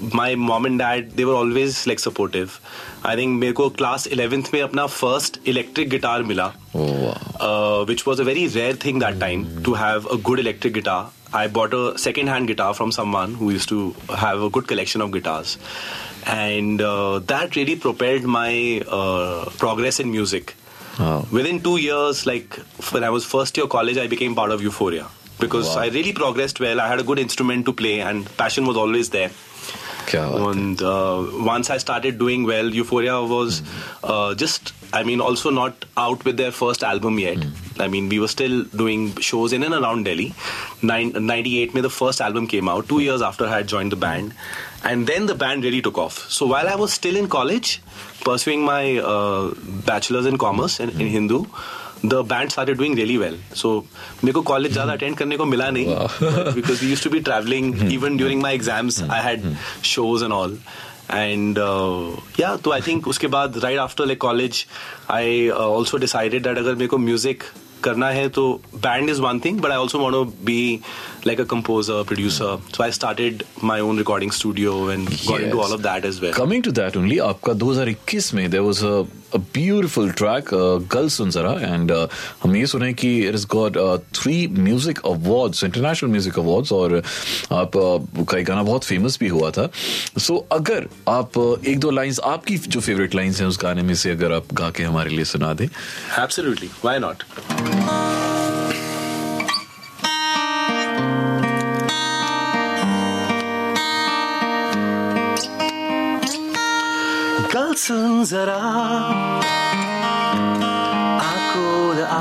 My 0.00 0.34
mom 0.34 0.64
and 0.64 0.78
dad, 0.78 1.10
they 1.12 1.24
were 1.24 1.34
always 1.34 1.86
like 1.86 1.98
supportive. 1.98 2.60
I 3.04 3.16
think 3.16 3.40
मेरे 3.42 3.52
को 3.52 3.76
class 3.76 4.06
11th 4.06 4.52
में 4.54 4.62
अपना 4.62 4.88
first 4.88 5.38
electric 5.44 5.90
guitar 5.90 6.22
मिला. 6.22 6.52
Oh, 6.74 6.92
wow. 6.92 7.16
uh, 7.40 7.84
which 7.84 8.06
was 8.06 8.20
a 8.20 8.24
very 8.24 8.46
rare 8.48 8.72
thing 8.72 9.00
that 9.00 9.20
time 9.20 9.62
to 9.64 9.74
have 9.74 10.06
a 10.06 10.16
good 10.16 10.38
electric 10.38 10.74
guitar. 10.74 11.10
I 11.33 11.47
bought 11.47 11.73
a 11.73 11.97
second-hand 11.97 12.47
guitar 12.47 12.73
from 12.73 12.91
someone 12.91 13.35
who 13.35 13.51
used 13.51 13.69
to 13.69 13.95
have 14.09 14.41
a 14.41 14.49
good 14.49 14.67
collection 14.67 15.01
of 15.01 15.11
guitars, 15.11 15.57
and 16.25 16.81
uh, 16.81 17.19
that 17.19 17.55
really 17.55 17.75
propelled 17.75 18.23
my 18.23 18.83
uh, 18.87 19.45
progress 19.57 19.99
in 19.99 20.11
music. 20.11 20.55
Wow. 20.99 21.25
Within 21.31 21.61
two 21.61 21.77
years, 21.77 22.25
like 22.25 22.55
when 22.91 23.03
I 23.03 23.09
was 23.09 23.25
first 23.25 23.55
year 23.55 23.67
college, 23.67 23.97
I 23.97 24.07
became 24.07 24.35
part 24.35 24.51
of 24.51 24.61
Euphoria 24.61 25.07
because 25.39 25.67
wow. 25.75 25.83
I 25.83 25.87
really 25.87 26.11
progressed 26.11 26.59
well. 26.59 26.81
I 26.81 26.87
had 26.87 26.99
a 26.99 27.03
good 27.03 27.17
instrument 27.17 27.65
to 27.65 27.73
play, 27.73 28.01
and 28.01 28.25
passion 28.37 28.65
was 28.65 28.75
always 28.75 29.09
there. 29.09 29.31
And 30.51 30.81
uh, 30.81 31.25
once 31.33 31.69
I 31.69 31.77
started 31.77 32.17
doing 32.19 32.43
well, 32.43 32.65
Euphoria 32.65 33.21
was 33.21 33.61
mm-hmm. 33.61 34.37
just, 34.37 34.73
I 34.91 35.03
mean, 35.03 35.21
also 35.21 35.49
not 35.49 35.85
out 35.95 36.25
with 36.25 36.37
their 36.37 36.51
first 36.51 36.83
album 36.83 37.19
yet. 37.19 37.37
Mm-hmm 37.37 37.60
I 37.78 37.88
mean, 37.88 38.08
we 38.08 38.18
were 38.18 38.28
still 38.28 38.64
doing 38.64 39.14
shows 39.16 39.52
in 39.52 39.62
and 39.62 39.74
around 39.74 40.04
Delhi. 40.04 40.34
Nine, 40.82 41.12
98 41.14 41.74
mein 41.74 41.82
the 41.82 41.90
first 41.90 42.20
album 42.20 42.46
came 42.46 42.68
out, 42.68 42.88
two 42.88 43.00
years 43.00 43.22
after 43.22 43.46
I 43.46 43.56
had 43.58 43.66
joined 43.68 43.92
the 43.92 43.96
band. 43.96 44.34
And 44.84 45.06
then 45.06 45.26
the 45.26 45.34
band 45.34 45.64
really 45.64 45.82
took 45.82 45.98
off. 45.98 46.18
So 46.30 46.46
while 46.46 46.68
I 46.68 46.76
was 46.76 46.92
still 46.92 47.16
in 47.16 47.28
college, 47.28 47.80
pursuing 48.24 48.64
my 48.64 48.98
uh, 48.98 49.52
bachelor's 49.86 50.26
in 50.26 50.38
commerce 50.38 50.80
in, 50.80 50.90
in 50.90 51.08
Hindu, 51.08 51.44
the 52.02 52.22
band 52.22 52.52
started 52.52 52.78
doing 52.78 52.94
really 52.94 53.18
well. 53.18 53.36
So 53.54 53.84
मेरे 54.22 54.32
को 54.32 54.42
college 54.42 54.72
ज़्यादा 54.72 54.92
attend 54.92 55.16
करने 55.16 55.36
को 55.36 55.44
मिला 55.44 55.70
नहीं 55.76 56.54
because 56.54 56.82
we 56.82 56.88
used 56.88 57.02
to 57.02 57.10
be 57.10 57.20
traveling 57.20 57.72
even 57.90 58.16
during 58.16 58.42
my 58.42 58.52
exams 58.52 59.00
I 59.02 59.20
had 59.28 59.46
shows 59.82 60.22
and 60.22 60.32
all 60.32 60.58
and 61.13 61.57
या 62.39 62.55
तो 62.55 62.71
I 62.71 62.81
think 62.81 63.07
उसके 63.07 63.27
बाद 63.27 63.57
right 63.63 63.79
after 63.79 64.05
like 64.05 64.21
college 64.21 64.65
I 65.11 65.49
also 65.49 65.97
decided 65.97 66.43
that 66.43 66.57
अगर 66.57 66.73
मेरे 66.73 66.87
को 66.87 66.97
म्यूज़िक 66.97 67.43
करना 67.83 68.09
है 68.09 68.27
तो 68.29 68.43
band 68.75 69.09
is 69.09 69.21
one 69.21 69.39
thing 69.45 69.59
but 69.61 69.71
I 69.71 69.77
also 69.77 69.99
want 69.99 70.35
be 70.45 70.79
be 71.23 71.29
like 71.29 71.41
a 71.41 71.43
composer 71.55 72.03
producer 72.07 72.57
so 72.75 72.83
I 72.83 72.91
started 72.99 73.43
my 73.63 73.81
own 73.81 73.97
recording 73.97 74.31
studio 74.41 74.91
and 74.91 75.09
got 75.09 75.41
into 75.41 75.61
all 75.61 75.73
of 75.73 75.81
that 75.81 76.05
as 76.05 76.19
well 76.21 76.33
Coming 76.41 76.67
to 76.67 76.75
that 76.81 77.01
only, 77.01 77.19
आपका 77.31 77.53
2021 77.63 78.33
में 78.33 78.47
there 78.51 78.63
was 78.67 78.85
a 78.91 78.95
a 79.33 79.39
beautiful 79.39 80.11
track, 80.11 80.51
uh, 80.53 80.77
Gal 80.93 81.05
Sunzara, 81.05 81.53
and 81.63 81.91
uh, 81.91 82.07
हम 82.43 82.55
ये 82.55 82.65
सुने 82.67 82.91
कि 82.93 83.11
it 83.27 83.31
has 83.31 83.45
got 83.45 83.77
uh, 83.77 83.97
three 84.13 84.47
music 84.47 85.01
awards, 85.03 85.63
international 85.63 86.11
music 86.15 86.39
awards, 86.43 86.71
और 86.71 86.95
आप 87.51 87.77
uh, 87.83 88.25
का 88.31 88.41
गाना 88.41 88.63
बहुत 88.63 88.83
फ़ेमस 88.83 89.19
भी 89.19 89.27
हुआ 89.27 89.51
था. 89.51 89.69
So 90.19 90.39
अगर 90.51 90.87
आप 91.09 91.39
uh, 91.43 91.65
एक 91.65 91.79
दो 91.79 91.91
लाइंस 91.91 92.19
आपकी 92.33 92.57
जो 92.57 92.79
फेवरेट 92.79 93.15
लाइंस 93.15 93.41
हैं 93.41 93.47
उस 93.47 93.59
गाने 93.61 93.83
में 93.83 93.93
से 93.95 94.11
अगर 94.11 94.31
आप 94.31 94.53
गा 94.53 94.69
के 94.69 94.83
हमारे 94.83 95.09
लिए 95.09 95.25
सुना 95.25 95.53
दें 95.53 95.67
Absolutely. 96.25 96.69
Why 96.83 96.99
not? 97.07 98.30
सुन 107.81 108.23
जरा 108.29 108.57
आ 112.11 112.19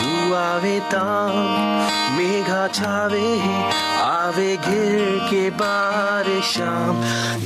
तू 0.00 0.34
आवे 0.40 0.78
ताम 0.92 1.36
मेघा 2.16 2.66
छावे 2.78 3.26
आवे 4.04 4.50
घिर 4.56 5.18
के 5.30 5.48
बारे 5.62 6.40
शाम 6.52 7.00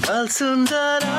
गल 0.07 0.27
सुन 0.39 0.65
जरा 0.73 1.19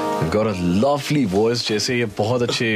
Got 0.29 0.47
a 0.47 0.53
lovely 0.83 1.21
voice 1.31 1.61
जैसे 1.67 1.97
ये 1.97 2.05
बहुत 2.17 2.41
अच्छे 2.41 2.67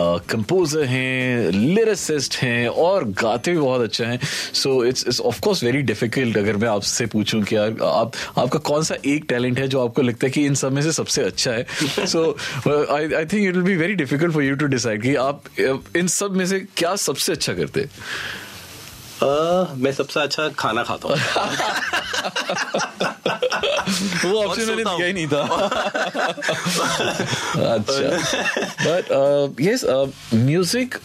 कंपोजर 0.00 0.84
हैं 0.84 1.50
लिरिसिस्ट 1.50 2.36
हैं 2.36 2.68
और 2.68 3.04
गाते 3.22 3.50
भी 3.50 3.58
बहुत 3.58 3.82
अच्छा 3.82 4.04
हैं। 4.04 4.18
So 4.54 4.84
it's 4.84 5.04
it's 5.06 5.20
of 5.20 5.40
course 5.40 5.62
very 5.64 5.82
difficult 5.90 6.36
अगर 6.36 6.56
मैं 6.56 6.68
आपसे 6.68 7.06
पूछूँ 7.06 7.42
कि 7.42 7.56
यार 7.56 7.76
आप 7.84 8.12
आपका 8.38 8.58
कौन 8.58 8.82
सा 8.82 8.94
एक 9.06 9.24
टैलेंट 9.28 9.58
है 9.58 9.68
जो 9.68 9.84
आपको 9.84 10.02
लगता 10.02 10.26
है 10.26 10.30
कि 10.30 10.44
इन 10.46 10.54
सब 10.54 10.72
में 10.72 10.82
से 10.82 10.92
सबसे 10.92 11.22
अच्छा 11.22 11.50
है? 11.50 11.66
So 12.06 12.36
I 12.68 13.12
I 13.12 13.24
think 13.24 13.48
it 13.48 13.54
will 13.54 13.62
be 13.62 13.76
very 13.76 13.94
difficult 13.94 14.32
for 14.32 14.42
you 14.42 14.54
to 14.56 14.66
decide 14.66 15.02
कि 15.02 15.14
आप 15.14 15.42
uh, 15.60 15.96
इन 15.96 16.06
सब 16.18 16.36
में 16.36 16.46
से 16.46 16.60
क्या 16.76 16.94
सबसे 16.96 17.32
अच्छा 17.32 17.54
करते 17.54 17.80
हैं? 17.80 17.90
अ, 19.22 19.74
मैं 19.76 19.92
सबसे 19.92 20.20
अच्छा 20.20 20.48
खाना 20.58 20.82
खाता 20.82 21.08
हूँ। 21.08 21.16
वो 24.24 24.42
ऑप्शन 24.44 24.66
मैंने 24.68 24.84
दिया 24.84 25.06
ही 25.06 25.12
नहीं 25.12 25.26
था 25.28 25.42
अच्छा 27.74 28.08
बट 28.86 29.04
यस 29.60 29.84
म्यूज़िक 30.34 30.98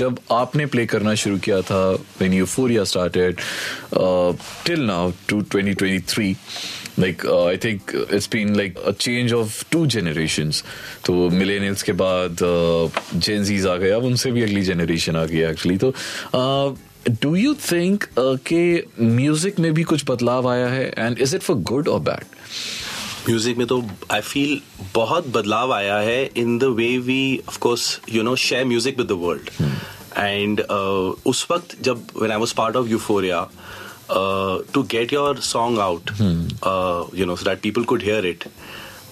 जब 0.00 0.18
आपने 0.32 0.66
प्ले 0.74 0.86
करना 0.86 1.14
शुरू 1.22 1.38
किया 1.46 1.60
था 1.70 1.80
when 1.92 2.32
Euphoria 2.32 2.84
started 2.92 3.40
till 4.66 4.80
now 4.86 5.10
to 5.28 5.42
2023 5.42 6.34
like 6.98 7.24
uh, 7.24 7.44
i 7.46 7.56
think 7.56 7.92
it's 8.10 8.26
been 8.26 8.54
like 8.54 8.78
a 8.84 8.92
change 8.92 9.32
of 9.32 9.64
two 9.70 9.86
generations. 9.86 10.62
तो 11.06 11.28
मिलेनियल्स 11.30 11.82
के 11.82 11.92
बाद 12.00 12.36
जेन 13.14 13.44
जीज 13.44 13.66
आ 13.66 13.76
गए 13.76 13.90
अब 13.90 14.04
उनसे 14.04 14.30
भी 14.32 14.42
अगली 14.42 14.62
जनरेशन 14.62 15.16
आ 15.16 15.24
गई 15.24 15.40
एक्चुअली 15.50 15.76
तो 15.78 15.92
डू 17.08 17.34
यू 17.34 17.54
थिंक 17.54 18.04
कि 18.18 18.82
म्यूज़िक 19.00 19.58
में 19.58 19.72
भी 19.74 19.82
कुछ 19.82 20.04
बदलाव 20.10 20.48
आया 20.48 20.66
है? 20.68 20.88
And 20.98 21.18
is 21.18 21.34
it 21.36 21.42
for 21.42 21.56
good 21.70 21.88
और 21.88 22.00
बैड 22.00 22.24
म्यूज़िक 23.28 23.58
में 23.58 23.66
तो 23.66 23.82
आई 24.12 24.20
फील 24.20 24.60
बहुत 24.94 25.28
बदलाव 25.28 25.72
आया 25.72 25.98
है 25.98 26.24
in 26.36 26.58
the 26.58 26.64
way 26.76 26.96
we 26.98 27.38
of 27.48 27.58
course 27.58 28.00
you 28.12 28.22
know 28.22 28.36
share 28.44 28.64
music 28.64 28.98
with 28.98 29.06
the 29.06 29.18
world 29.22 29.50
and 30.18 30.60
उस 31.26 31.46
वक्त 31.50 31.76
जब 31.82 32.06
when 32.16 32.32
I 32.32 32.38
was 32.38 32.52
part 32.52 32.76
of 32.76 32.88
Euphoria 32.88 33.48
to 34.74 34.82
get 34.92 35.12
your 35.12 35.40
song 35.40 35.78
out 35.78 36.10
you 37.18 37.26
know 37.26 37.36
so 37.36 37.44
that 37.50 37.60
people 37.62 37.84
could 37.84 38.02
hear 38.02 38.26
it 38.26 38.44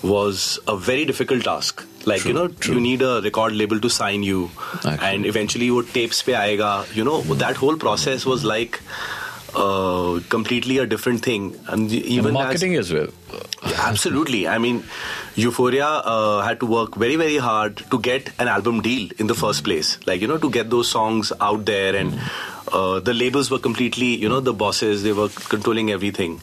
was 0.05 0.43
a 0.69 0.73
very 0.89 1.05
difficult 1.05 1.45
task. 1.45 1.81
like 2.11 2.23
true, 2.23 2.31
you 2.33 2.37
know 2.39 2.49
true. 2.49 2.75
you 2.75 2.81
need 2.87 3.03
a 3.11 3.21
record 3.29 3.55
label 3.63 3.81
to 3.87 3.91
sign 3.99 4.23
you 4.31 4.41
Actually. 4.75 4.99
and 5.11 5.27
eventually 5.33 5.71
your 5.73 5.83
tapes 5.99 6.23
pe 6.31 6.35
aega 6.43 6.73
you 7.01 7.05
know 7.11 7.21
that 7.45 7.63
whole 7.65 7.81
process 7.87 8.27
was 8.33 8.45
like 8.55 8.81
uh, 9.59 10.21
completely 10.29 10.79
a 10.79 10.87
different 10.87 11.23
thing. 11.23 11.59
And 11.67 11.93
even 11.93 12.27
and 12.27 12.35
marketing 12.35 12.75
as, 12.77 12.93
as 12.93 12.95
well. 12.95 13.09
absolutely. 13.87 14.47
I 14.49 14.59
mean, 14.59 14.85
Euphoria 15.35 15.87
uh, 15.87 16.43
had 16.43 16.61
to 16.61 16.67
work 16.67 16.95
very, 16.95 17.17
very 17.17 17.39
hard 17.39 17.79
to 17.91 17.99
get 17.99 18.31
an 18.39 18.49
album 18.49 18.81
deal 18.83 19.11
in 19.19 19.27
the 19.27 19.35
first 19.35 19.65
place. 19.65 19.99
Like, 20.07 20.21
you 20.21 20.29
know, 20.29 20.39
to 20.39 20.51
get 20.51 20.71
those 20.71 20.89
songs 20.89 21.33
out 21.41 21.65
there 21.67 21.97
and. 21.97 22.19
Uh, 22.71 23.01
the 23.01 23.15
labels 23.15 23.51
were 23.51 23.59
completely, 23.59 24.09
you 24.09 24.29
know, 24.29 24.41
the 24.41 24.53
bosses, 24.53 25.03
they 25.03 25.13
were 25.13 25.31
controlling 25.49 25.91
everything. 25.91 26.39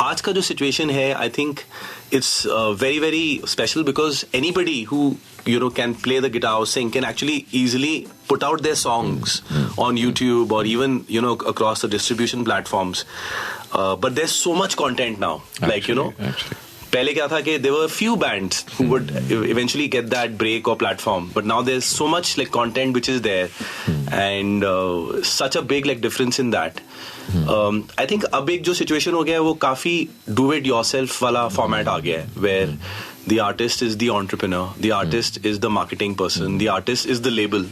Aaj 0.00 0.42
situation 0.42 0.88
hai, 0.88 1.14
I 1.14 1.28
think 1.28 1.66
it's 2.10 2.46
uh, 2.46 2.72
very, 2.72 2.98
very 2.98 3.42
special 3.44 3.84
because 3.84 4.26
anybody 4.34 4.82
who 4.82 5.16
you 5.47 5.59
know, 5.59 5.69
can 5.69 5.93
play 5.93 6.19
the 6.19 6.29
guitar 6.29 6.57
or 6.59 6.65
sing 6.65 6.89
can 6.91 7.03
actually 7.03 7.45
easily 7.51 8.07
put 8.27 8.43
out 8.43 8.61
their 8.63 8.75
songs 8.75 9.41
on 9.77 9.97
YouTube 9.97 10.51
or 10.51 10.63
even, 10.65 11.03
you 11.07 11.21
know, 11.21 11.33
across 11.33 11.81
the 11.81 11.87
distribution 11.87 12.45
platforms. 12.45 13.03
Uh, 13.73 13.95
but 13.95 14.15
there's 14.15 14.31
so 14.31 14.53
much 14.55 14.77
content 14.77 15.19
now. 15.19 15.41
like, 15.61 15.87
you 15.87 15.95
know, 15.95 16.11
Actually, 16.11 16.27
actually. 16.29 16.57
पहले 16.93 17.13
क्या 17.13 17.27
था 17.27 17.39
कि 17.41 17.57
there 17.61 17.73
were 17.73 17.87
few 17.87 18.15
bands 18.15 18.57
who 18.77 18.83
would 18.89 19.07
eventually 19.31 19.87
get 19.87 20.09
that 20.11 20.37
break 20.41 20.67
or 20.67 20.75
platform 20.81 21.29
but 21.37 21.43
now 21.51 21.55
there's 21.69 21.85
so 21.85 22.07
much 22.07 22.33
like 22.37 22.51
content 22.57 22.93
which 22.93 23.09
is 23.13 23.21
there 23.27 23.47
and 24.11 24.63
uh, 24.63 25.23
such 25.23 25.55
a 25.55 25.63
big 25.71 25.87
like 25.87 26.01
difference 26.01 26.37
in 26.43 26.51
that 26.51 26.81
um, 27.55 27.79
I 27.97 28.05
think 28.11 28.25
अब 28.39 28.49
एक 28.49 28.63
जो 28.63 28.73
situation 28.81 29.13
हो 29.13 29.23
गया 29.23 29.35
है 29.35 29.41
वो 29.41 29.53
काफी 29.65 29.95
do 30.41 30.45
it 30.59 30.69
yourself 30.71 31.21
वाला 31.23 31.47
format 31.57 31.87
आ 31.87 31.97
गया 32.05 32.19
है 32.19 32.29
where 32.45 32.69
the 33.27 33.39
artist 33.39 33.81
is 33.81 33.97
the 33.97 34.09
entrepreneur 34.09 34.73
the 34.79 34.91
artist 34.91 35.43
is 35.45 35.59
the 35.59 35.69
marketing 35.69 36.15
person 36.15 36.57
the 36.57 36.67
artist 36.67 37.05
is 37.05 37.21
the 37.21 37.31
label 37.31 37.65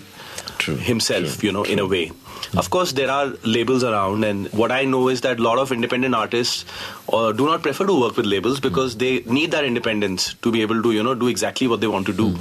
True, 0.58 0.76
himself 0.76 1.38
true, 1.40 1.48
you 1.48 1.54
know 1.54 1.64
in 1.64 1.80
a 1.80 1.86
way 1.86 2.12
of 2.58 2.70
course 2.70 2.92
there 2.94 3.10
are 3.12 3.28
labels 3.44 3.84
around 3.84 4.24
and 4.24 4.48
what 4.62 4.72
i 4.72 4.84
know 4.86 5.08
is 5.10 5.22
that 5.22 5.40
a 5.40 5.44
lot 5.44 5.58
of 5.58 5.72
independent 5.72 6.16
artists 6.16 6.66
uh, 7.14 7.32
do 7.32 7.46
not 7.46 7.62
prefer 7.62 7.86
to 7.86 8.00
work 8.00 8.18
with 8.18 8.26
labels 8.26 8.60
because 8.60 8.98
they 8.98 9.20
need 9.22 9.52
that 9.52 9.64
independence 9.66 10.34
to 10.36 10.52
be 10.52 10.62
able 10.62 10.82
to 10.84 10.92
you 10.92 11.04
know 11.04 11.14
do 11.16 11.28
exactly 11.28 11.68
what 11.68 11.82
they 11.82 11.88
want 11.88 12.06
to 12.06 12.14
do 12.14 12.36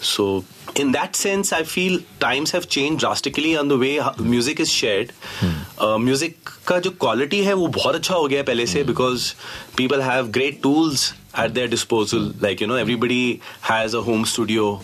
so 0.00 0.44
in 0.74 0.92
that 0.92 1.16
sense 1.16 1.52
i 1.52 1.62
feel 1.62 2.00
times 2.20 2.50
have 2.50 2.68
changed 2.68 3.00
drastically 3.00 3.56
on 3.56 3.68
the 3.68 3.78
way 3.78 3.96
how 3.98 4.12
music 4.18 4.60
is 4.60 4.70
shared 4.70 5.12
uh, 5.78 5.98
music 5.98 6.52
का 6.66 6.78
जो 6.78 6.90
quality 6.98 7.42
है 7.44 7.54
वो 7.54 7.66
बहुत 7.76 7.94
अच्छा 7.94 8.14
हो 8.14 8.26
गया 8.28 8.38
है 8.38 8.44
पहले 8.44 8.66
से 8.66 8.84
because 8.86 9.34
people 9.76 10.00
have 10.00 10.32
great 10.38 10.62
tools 10.62 11.12
At 11.37 11.53
their 11.53 11.67
disposal 11.67 12.31
like 12.45 12.61
you 12.61 12.67
know 12.67 12.79
everybody 12.83 13.41
has 13.61 13.93
a 13.93 14.01
home 14.01 14.25
studio 14.25 14.81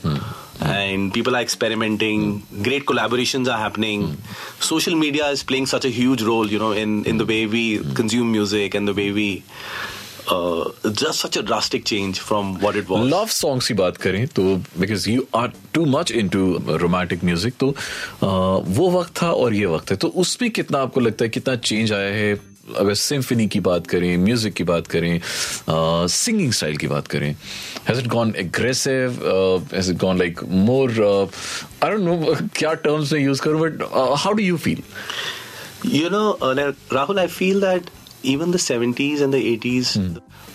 and 0.61 1.13
people 1.13 1.35
are 1.35 1.41
experimenting 1.41 2.27
great 2.61 2.85
collaborations 2.85 3.51
are 3.53 3.57
happening 3.57 4.05
social 4.59 4.95
media 4.95 5.27
is 5.29 5.43
playing 5.43 5.65
such 5.65 5.85
a 5.85 5.89
huge 5.89 6.21
role 6.21 6.55
you 6.55 6.59
know 6.59 6.71
in 6.83 7.03
in 7.05 7.17
the 7.17 7.27
way 7.33 7.41
we 7.57 7.65
consume 8.01 8.31
music 8.31 8.79
and 8.79 8.87
the 8.87 8.97
way 9.01 9.11
we 9.11 9.27
uh, 10.27 10.71
just 10.91 11.19
such 11.19 11.37
a 11.37 11.43
drastic 11.43 11.85
change 11.85 12.19
from 12.19 12.59
what 12.59 12.75
it 12.75 12.87
was. 12.89 13.07
Love 13.09 13.27
songs 13.27 13.67
की 13.67 13.73
बात 13.73 13.97
करें 14.05 14.25
तो 14.39 14.43
you 15.07 15.25
are 15.35 15.51
too 15.73 15.85
much 15.85 16.11
into 16.35 16.45
romantic 16.83 17.23
music 17.23 17.53
तो 17.59 17.71
uh, 17.71 18.67
वो 18.77 18.89
वक्त 18.91 19.21
था 19.21 19.31
और 19.31 19.53
ये 19.53 19.65
वक्त 19.75 19.91
है 19.91 19.97
तो 19.97 20.07
उसमें 20.23 20.49
कितना 20.51 20.81
आपको 20.81 20.99
लगता 20.99 21.25
है 21.25 21.29
कितना 21.29 21.55
चेंज 21.55 21.93
आया 21.93 22.13
है 22.15 22.52
अगर 22.63 22.93
सिम्फनी 22.93 23.47
की 23.47 23.59
बात 23.59 23.87
करें 23.87 24.17
म्यूज़िक 24.17 24.53
की 24.53 24.63
बात 24.63 24.87
करें 24.87 25.19
uh, 25.19 26.07
सिंगिंग 26.09 26.51
स्टाइल 26.53 26.77
की 26.77 26.87
बात 26.87 27.07
करें 27.07 27.29
has 27.89 27.99
it 27.99 28.07
gone 28.07 28.33
aggressive 28.37 29.19
has 29.73 29.91
it 29.91 29.97
gone 29.97 30.19
like 30.19 30.43
more 30.43 30.91
I 31.83 31.97
know 32.03 32.35
क्या 32.57 32.73
टर्म्स 32.85 33.13
में 33.13 33.19
यूज़ 33.19 33.41
करूँ 33.41 33.61
but 33.61 33.83
how 34.19 34.33
do 34.33 34.43
you 34.43 34.57
feel 34.57 34.81
you 35.85 36.09
know 36.09 36.53
Rahul 36.93 37.19
I 37.19 37.27
feel 37.29 37.61
that 37.61 37.89
even 38.25 38.51
the 38.51 38.57
seventies 38.61 39.21
and 39.21 39.31
the 39.33 39.43
eighties 39.45 39.97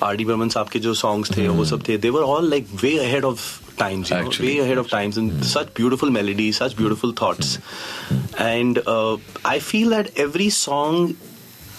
R 0.02 0.16
D 0.16 0.24
Burman 0.24 0.48
साहब 0.48 0.68
के 0.68 0.78
जो 0.78 0.94
songs 0.96 1.36
थे 1.36 1.48
वो 1.48 1.54
hmm. 1.54 1.70
सब 1.70 1.88
थे 1.88 1.96
they 1.98 2.10
were 2.10 2.22
all 2.22 2.50
like 2.50 2.68
way 2.82 2.98
ahead 2.98 3.24
of 3.24 3.46
times 3.78 4.12
way 4.40 4.58
ahead 4.58 4.78
of 4.78 4.90
times 4.90 5.18
and 5.18 5.42
such 5.44 5.72
beautiful 5.76 6.10
melodies 6.10 6.54
such 6.54 6.76
beautiful 6.76 7.12
thoughts 7.22 7.58
and 8.40 8.82
I 9.46 9.58
feel 9.60 9.90
that 9.90 10.18
every 10.18 10.50
song 10.50 11.14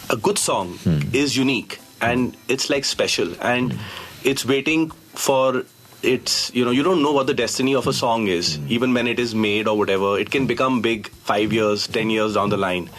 a 0.10 0.18
good 0.18 0.38
song, 0.38 0.74
hmm. 0.78 1.00
is 1.13 1.38
unique 1.38 1.80
and 2.01 2.36
it's 2.48 2.70
like 2.70 2.86
special, 2.86 3.36
and 3.42 3.74
hmm. 3.74 3.80
it's 4.24 4.46
waiting 4.46 4.92
for 4.92 5.63
it's 6.01 6.54
you 6.56 6.63
know 6.63 6.72
you 6.72 6.82
don't 6.82 7.01
know 7.04 7.12
what 7.12 7.28
the 7.28 7.34
destiny 7.34 7.75
of 7.75 7.86
a 7.86 7.92
hmm. 7.92 7.98
song 7.98 8.28
is 8.28 8.58
even 8.68 8.94
when 8.94 9.08
it 9.08 9.20
is 9.20 9.36
made 9.36 9.68
or 9.68 9.78
whatever. 9.78 10.18
It 10.20 10.32
can 10.32 10.48
become 10.48 10.82
big 10.82 11.10
5 11.10 11.54
years 11.54 11.88
10 11.88 12.10
years 12.10 12.34
down 12.36 12.50
the 12.50 12.58
line. 12.58 12.89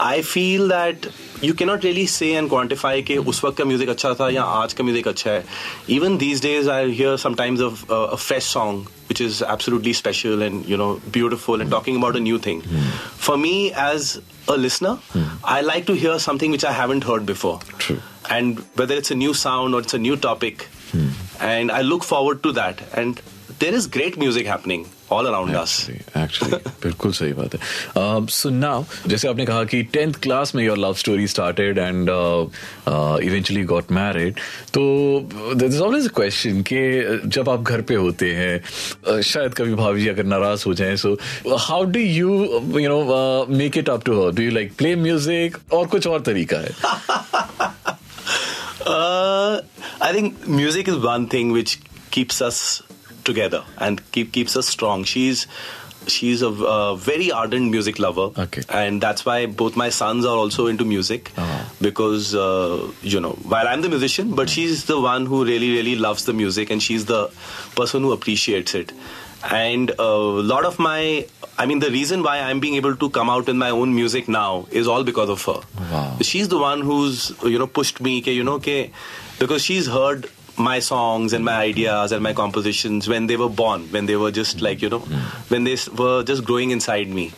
I 0.00 0.22
feel 0.22 0.68
that 0.68 1.06
you 1.43 1.53
cannot 1.59 1.83
really 1.87 2.05
say 2.13 2.29
and 2.37 2.49
quantify 2.53 2.93
कि 3.07 3.17
उस 3.31 3.43
वक्त 3.43 3.57
का 3.57 3.65
music 3.65 3.89
अच्छा 3.89 4.13
था 4.19 4.29
या 4.29 4.43
आज 4.63 4.73
का 4.79 4.83
music 4.83 5.07
अच्छा 5.07 5.31
है 5.31 5.43
even 5.97 6.17
these 6.23 6.41
days 6.45 6.67
I 6.67 6.79
hear 7.01 7.13
sometimes 7.25 7.61
of 7.67 7.83
uh, 7.89 8.15
a 8.17 8.17
fresh 8.17 8.45
song 8.55 8.81
which 9.11 9.21
is 9.27 9.41
absolutely 9.53 9.93
special 9.99 10.43
and 10.47 10.67
you 10.71 10.77
know 10.81 10.89
beautiful 11.19 11.61
and 11.65 11.71
talking 11.75 11.95
about 12.01 12.19
a 12.21 12.23
new 12.25 12.39
thing 12.47 12.61
for 13.27 13.37
me 13.45 13.53
as 13.85 14.11
a 14.47 14.57
listener 14.65 14.93
I 15.55 15.61
like 15.69 15.87
to 15.91 15.95
hear 16.03 16.19
something 16.27 16.51
which 16.57 16.65
I 16.73 16.73
haven't 16.81 17.07
heard 17.11 17.25
before 17.31 17.55
True. 17.85 17.97
and 18.37 18.59
whether 18.81 18.99
it's 19.03 19.11
a 19.17 19.19
new 19.23 19.33
sound 19.45 19.73
or 19.79 19.81
it's 19.87 19.99
a 20.01 20.03
new 20.09 20.17
topic 20.27 20.67
and 21.39 21.71
I 21.79 21.81
look 21.89 22.03
forward 22.13 22.43
to 22.43 22.51
that 22.61 22.83
and 23.01 23.21
there 23.63 23.73
is 23.81 23.87
great 23.97 24.17
music 24.27 24.45
happening 24.55 24.85
All 25.14 25.28
around 25.30 25.56
us. 25.62 25.74
Actually 26.18 26.56
बिल्कुल 26.82 27.12
सही 27.12 27.32
बात 27.32 27.54
है। 27.54 27.60
So 28.26 28.50
now 28.50 28.84
जैसे 29.06 29.28
आपने 29.28 29.46
कहा 29.46 29.64
कि 29.64 29.82
tenth 29.82 30.14
class 30.14 30.54
में 30.54 30.64
your 30.64 30.78
love 30.78 30.94
story 30.94 31.26
started 31.26 31.78
and 31.78 32.10
eventually 33.24 33.64
got 33.64 33.92
married 33.92 34.40
तो 34.74 34.82
देयर 35.54 35.70
इज़ 35.72 35.80
ऑलवेज 35.80 36.08
क्वेश्चन 36.08 36.62
कि 36.72 36.82
जब 37.26 37.48
आप 37.48 37.62
घर 37.62 37.80
पे 37.80 37.94
होते 37.94 38.32
हैं 38.34 38.64
uh, 39.12 39.20
शायद 39.22 39.54
कभी 39.54 39.74
भाभी 39.74 40.02
जी 40.02 40.08
अगर 40.08 40.24
नाराज़ 40.24 40.64
हो 40.66 40.74
जाएँ 40.74 40.96
so 40.96 41.16
how 41.58 41.84
do 41.84 42.00
you 42.00 42.30
you 42.78 42.88
know 42.88 43.46
make 43.50 43.78
it 43.78 43.88
up 43.88 44.04
to 44.04 44.24
her 44.24 44.32
do 44.32 44.42
you 44.42 44.50
like 44.50 44.74
play 44.78 44.96
music 44.96 45.58
और 45.72 45.86
कुछ 45.86 46.06
और 46.06 46.20
तरीका 46.20 46.56
है? 46.56 46.72
Uh, 48.86 49.62
I 50.00 50.12
think 50.12 50.46
music 50.46 50.88
is 50.88 50.96
one 50.98 51.26
thing 51.26 51.52
which 51.52 51.80
keeps 52.10 52.42
us 52.42 52.82
together 53.24 53.64
and 53.78 54.00
keep 54.12 54.32
keeps 54.32 54.56
us 54.56 54.68
strong. 54.68 55.04
She's 55.04 55.46
she's 56.06 56.42
a 56.42 56.48
uh, 56.48 56.94
very 56.94 57.30
ardent 57.32 57.70
music 57.70 57.98
lover, 57.98 58.24
Okay. 58.46 58.62
and 58.68 59.00
that's 59.00 59.24
why 59.24 59.46
both 59.46 59.76
my 59.82 59.88
sons 59.88 60.26
are 60.26 60.36
also 60.36 60.66
into 60.66 60.84
music 60.84 61.30
Uh-huh. 61.36 61.64
because 61.80 62.34
uh, 62.34 62.92
you 63.02 63.20
know 63.26 63.32
while 63.54 63.66
I'm 63.74 63.80
the 63.88 63.88
musician, 63.88 64.34
but 64.34 64.50
she's 64.56 64.84
the 64.94 65.00
one 65.00 65.26
who 65.34 65.44
really 65.44 65.70
really 65.76 65.96
loves 65.96 66.26
the 66.26 66.34
music 66.44 66.70
and 66.70 66.82
she's 66.88 67.06
the 67.06 67.22
person 67.82 68.02
who 68.02 68.12
appreciates 68.12 68.74
it. 68.74 68.92
And 69.56 69.90
a 69.98 70.10
lot 70.50 70.64
of 70.64 70.78
my 70.78 71.26
I 71.62 71.66
mean, 71.70 71.78
the 71.78 71.90
reason 71.90 72.22
why 72.26 72.38
I'm 72.44 72.60
being 72.60 72.74
able 72.76 72.94
to 73.00 73.08
come 73.16 73.28
out 73.30 73.46
with 73.46 73.56
my 73.56 73.70
own 73.70 73.94
music 73.94 74.28
now 74.28 74.66
is 74.70 74.88
all 74.88 75.04
because 75.08 75.28
of 75.34 75.42
her. 75.48 75.60
Wow. 75.90 76.16
She's 76.28 76.48
the 76.48 76.58
one 76.58 76.80
who's 76.80 77.32
you 77.44 77.58
know 77.58 77.66
pushed 77.66 78.00
me, 78.06 78.20
ke, 78.22 78.26
you 78.38 78.42
know, 78.48 78.58
ke, 78.58 78.90
because 79.42 79.62
she's 79.62 79.86
heard 79.86 80.26
my 80.56 80.78
songs 80.78 81.32
and 81.32 81.44
my 81.44 81.54
ideas 81.54 82.12
and 82.12 82.22
my 82.22 82.32
compositions 82.32 83.08
when 83.08 83.26
they 83.26 83.36
were 83.36 83.48
born, 83.48 83.90
when 83.90 84.06
they 84.06 84.16
were 84.16 84.30
just 84.30 84.60
like, 84.60 84.82
you 84.82 84.88
know, 84.88 85.00
hmm. 85.00 85.14
when 85.52 85.64
they 85.64 85.76
were 85.96 86.22
just 86.22 86.44
growing 86.44 86.70
inside 86.70 87.08
me. 87.08 87.32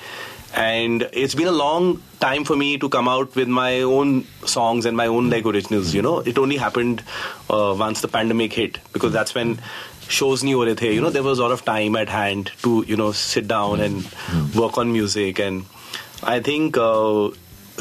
And 0.55 1.09
it's 1.13 1.35
been 1.35 1.49
a 1.49 1.53
long 1.53 2.03
time 2.19 2.45
for 2.45 2.57
me 2.57 2.79
to 2.79 2.89
come 2.89 3.09
out 3.09 3.35
with 3.37 3.49
my 3.49 3.81
own 3.83 4.25
songs 4.45 4.87
and 4.87 4.97
my 4.97 5.07
own 5.07 5.29
like 5.29 5.45
originals, 5.45 5.95
you 5.95 6.01
know. 6.01 6.21
It 6.21 6.39
only 6.39 6.57
happened 6.57 7.03
uh, 7.51 7.75
once 7.79 8.01
the 8.01 8.09
pandemic 8.09 8.55
hit 8.55 8.79
because 8.93 9.13
that's 9.13 9.35
when 9.35 9.61
shows 10.09 10.43
new 10.43 10.59
were 10.59 10.67
rahe. 10.67 10.95
You 10.95 11.01
know, 11.01 11.11
there 11.11 11.23
was 11.23 11.39
a 11.39 11.43
lot 11.43 11.53
of 11.53 11.65
time 11.65 11.97
at 11.97 12.09
hand 12.09 12.53
to, 12.63 12.85
you 12.87 12.97
know, 12.97 13.13
sit 13.13 13.49
down 13.49 13.79
hmm. 13.79 13.85
and 13.85 14.05
hmm. 14.05 14.59
work 14.59 14.79
on 14.79 14.93
music. 14.93 15.39
And 15.39 15.67
I 16.23 16.41
think 16.41 16.77
uh, 16.77 17.31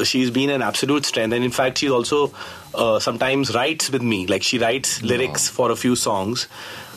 she's 0.04 0.30
been 0.30 0.50
an 0.50 0.62
absolute 0.62 1.04
strength, 1.06 1.32
and 1.32 1.44
in 1.44 1.50
fact, 1.50 1.78
she 1.78 1.90
also 1.90 2.32
uh, 2.74 2.98
sometimes 2.98 3.54
writes 3.54 3.90
with 3.90 4.02
me. 4.02 4.26
Like 4.26 4.42
she 4.42 4.58
writes 4.58 5.02
lyrics 5.02 5.48
for 5.48 5.70
a 5.70 5.76
few 5.76 5.96
songs. 5.96 6.48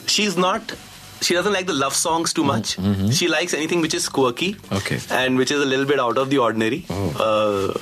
She's 0.08 0.36
not. 0.38 0.74
She 1.22 1.34
doesn't 1.34 1.52
like 1.52 1.66
the 1.68 1.74
love 1.74 1.94
songs 1.94 2.32
too 2.34 2.46
much. 2.46 2.78
She 3.14 3.28
likes 3.28 3.54
anything 3.54 3.82
which 3.82 3.94
is 3.94 4.08
quirky 4.08 4.56
Okay. 4.72 5.00
and 5.12 5.38
which 5.38 5.52
is 5.52 5.60
a 5.62 5.66
little 5.66 5.86
bit 5.86 6.00
out 6.00 6.18
of 6.18 6.30
the 6.30 6.38
ordinary. 6.38 6.86
Uh, 6.90 7.74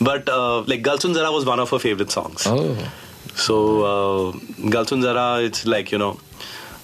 but 0.00 0.28
uh, 0.28 0.60
like 0.62 0.82
Galsun 0.84 1.12
Zara 1.12 1.32
was 1.32 1.44
one 1.44 1.58
of 1.58 1.70
her 1.70 1.80
favorite 1.80 2.12
songs. 2.12 2.44
Oh. 2.46 2.92
So 3.34 3.82
uh, 3.82 4.32
Galsun 4.70 5.02
Zara, 5.02 5.42
it's 5.42 5.66
like 5.66 5.90
you 5.90 5.98
know, 5.98 6.20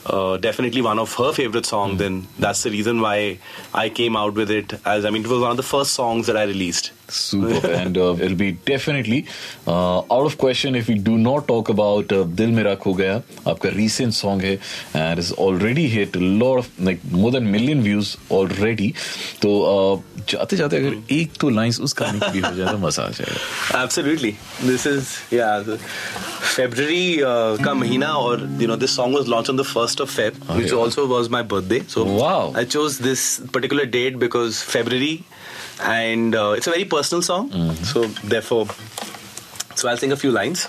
uh, 0.04 0.36
definitely 0.38 0.82
one 0.82 0.98
of 0.98 1.14
her 1.14 1.32
favorite 1.32 1.64
songs. 1.66 2.00
And 2.00 2.26
that's 2.40 2.64
the 2.64 2.70
reason 2.70 3.00
why 3.00 3.38
I 3.72 3.88
came 3.88 4.16
out 4.16 4.34
with 4.34 4.50
it. 4.50 4.72
As 4.84 5.04
I 5.04 5.10
mean, 5.10 5.22
it 5.24 5.28
was 5.28 5.40
one 5.40 5.52
of 5.52 5.56
the 5.56 5.62
first 5.62 5.92
songs 5.94 6.26
that 6.26 6.36
I 6.36 6.42
released. 6.42 6.90
Super, 7.09 7.71
and 7.79 7.97
uh, 7.97 8.15
it'll 8.19 8.35
be 8.35 8.51
definitely 8.67 9.17
uh, 9.67 9.99
out 10.15 10.25
of 10.29 10.37
question 10.43 10.75
if 10.75 10.87
we 10.87 10.95
do 11.09 11.17
not 11.17 11.47
talk 11.47 11.69
about 11.69 12.11
uh, 12.11 12.23
Dil 12.23 12.51
Mera 12.59 12.75
Kho 12.75 12.93
Gaya. 12.97 13.21
आपका 13.45 13.75
recent 13.75 14.13
song 14.19 14.39
है 14.41 14.53
and 14.93 15.19
it's 15.19 15.31
already 15.31 15.87
hit 15.87 16.15
a 16.15 16.23
lot 16.43 16.57
of 16.63 16.69
like 16.89 17.03
more 17.11 17.31
than 17.35 17.51
million 17.51 17.83
views 17.89 18.15
already. 18.31 18.89
तो 19.41 19.51
uh, 19.73 20.01
जाते 20.31 20.57
जाते 20.57 20.77
अगर 20.77 20.95
एक 21.13 21.33
तो 21.39 21.49
lines 21.49 21.79
उस 21.87 21.93
गाने 21.99 22.19
की 22.19 22.31
भी 22.31 22.39
हो 22.47 22.53
जाए 22.55 22.71
तो 22.71 22.77
मजा 22.87 23.03
आ 23.03 23.09
जाएगा. 23.19 23.83
Absolutely. 23.83 24.33
This 24.71 24.85
is 24.93 25.11
yeah. 25.31 25.59
the 25.59 25.77
February 26.55 27.21
uh, 27.21 27.57
का 27.63 27.73
महीना 27.73 28.09
और 28.23 28.47
you 28.61 28.67
know 28.67 28.75
this 28.85 28.91
song 28.99 29.13
was 29.13 29.27
launched 29.27 29.49
on 29.49 29.61
the 29.61 29.67
first 29.75 29.99
of 29.99 30.09
Feb, 30.09 30.39
which 30.57 30.71
Okay. 30.73 30.81
also 30.81 31.05
was 31.13 31.29
my 31.29 31.43
birthday. 31.53 31.81
So 31.87 32.05
Wow. 32.05 32.53
I 32.55 32.65
chose 32.65 32.97
this 32.99 33.39
particular 33.51 33.85
date 33.85 34.17
because 34.19 34.61
February, 34.61 35.23
and 35.81 36.35
uh, 36.35 36.55
it's 36.57 36.67
a 36.67 36.71
very 36.71 36.85
personal 36.85 37.21
song. 37.21 37.49
So 37.83 38.03
therefore, 38.23 38.67
so 39.75 39.89
I'll 39.89 39.97
sing 39.97 40.11
a 40.11 40.17
few 40.17 40.31
lines. 40.31 40.67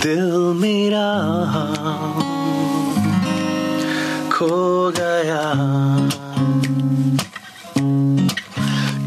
दिल 0.00 0.30
मेरा 0.56 1.08
खो 4.32 4.56
गया 4.96 5.42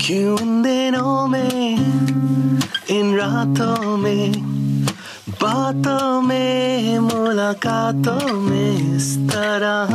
क्यों 0.05 0.37
इन 0.41 0.61
दिनों 0.63 1.27
में 1.27 1.77
इन 2.97 3.15
रातों 3.17 3.97
में 3.97 4.31
बातों 5.41 6.21
में 6.21 6.99
मुलाकातों 6.99 8.33
में 8.41 8.95
इस 8.95 9.09
तरह 9.33 9.89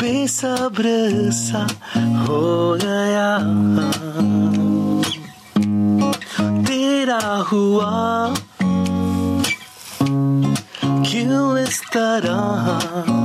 बेसब्र 0.00 0.86
सा 1.40 1.66
हो 2.26 2.78
गया 2.82 3.30
तेरा 6.66 7.20
हुआ 7.52 7.90
क्यों 11.10 11.58
इस 11.58 11.80
तरह 11.92 13.23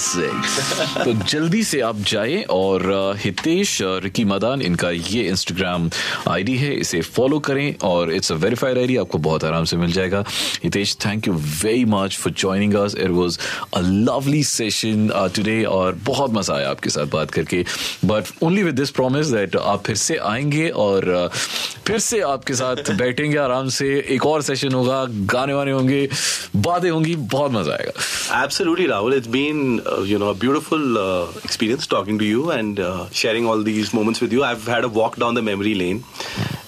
तो 1.04 1.12
जल्दी 1.12 1.62
से 1.64 1.80
आप 1.80 1.96
जाए 2.08 2.42
और 2.50 2.82
हितेश 3.18 3.76
रिकी 4.04 4.24
मदान 4.24 4.62
इनका 4.62 4.90
ये 4.90 5.22
इंस्टाग्राम 5.28 5.90
आईडी 6.28 6.56
है 6.56 6.72
इसे 6.74 7.00
फॉलो 7.00 7.38
करें 7.48 7.74
और 7.84 8.12
इट्स 8.12 8.32
अ 8.32 8.34
वेरीफाइड 8.34 8.78
आईडी 8.78 8.96
आपको 8.96 9.18
बहुत 9.18 9.44
आराम 9.44 9.64
से 9.64 9.76
मिल 9.76 9.92
जाएगा। 9.92 10.24
Hitesh 10.64 10.96
thank 11.06 11.28
you 11.28 11.34
very 11.34 11.84
much 11.84 12.16
for 12.16 12.32
joining 12.32 12.74
us 12.74 12.94
it 12.98 13.10
was 13.10 13.38
a 13.74 13.80
lovely 13.80 14.42
session 14.44 15.08
today 15.36 15.62
और 15.64 15.98
बहुत 16.06 16.32
मज़ा 16.34 16.54
आया 16.54 16.70
आपके 16.70 16.90
साथ 16.90 17.06
बात 17.12 17.30
करके। 17.30 17.64
But 18.04 18.24
only 18.42 18.62
with 18.62 18.74
this 18.74 18.90
promise 18.90 19.26
that 19.26 19.56
आप 19.56 19.84
फिर 19.86 19.96
से 19.96 20.16
आएँगे 20.16 20.68
और 20.86 21.30
फिर 21.86 21.98
से 21.98 22.20
आपके 22.20 22.54
साथ 22.54 22.90
बैठेंगे 22.98 23.38
आराम 23.38 23.68
से। 23.68 23.86
एक 24.08 24.26
और 24.26 24.42
सेशन 24.42 24.72
होगा 24.72 25.04
गाने 25.34 25.54
वाने 25.54 25.72
होंगे 25.72 26.08
बातें 26.56 26.90
होंगी 26.90 27.14
बहुत 27.36 27.52
मज़ा 27.52 27.72
आएगा। 27.72 27.92
Absolutely, 28.30 28.86
Rahul. 28.86 29.14
It's 29.14 29.26
been, 29.26 29.80
uh, 29.90 30.02
you 30.02 30.18
know, 30.18 30.30
a 30.30 30.34
beautiful 30.34 30.98
uh, 30.98 31.28
experience 31.44 31.86
talking 31.86 32.18
to 32.18 32.24
you 32.24 32.50
and 32.50 32.80
uh, 32.80 33.08
sharing 33.10 33.46
all 33.46 33.62
these 33.62 33.92
moments 33.92 34.20
with 34.20 34.32
you. 34.32 34.44
I've 34.44 34.66
had 34.66 34.84
a 34.84 34.88
walk 34.88 35.16
down 35.16 35.34
the 35.34 35.42
memory 35.42 35.74
lane, 35.74 36.04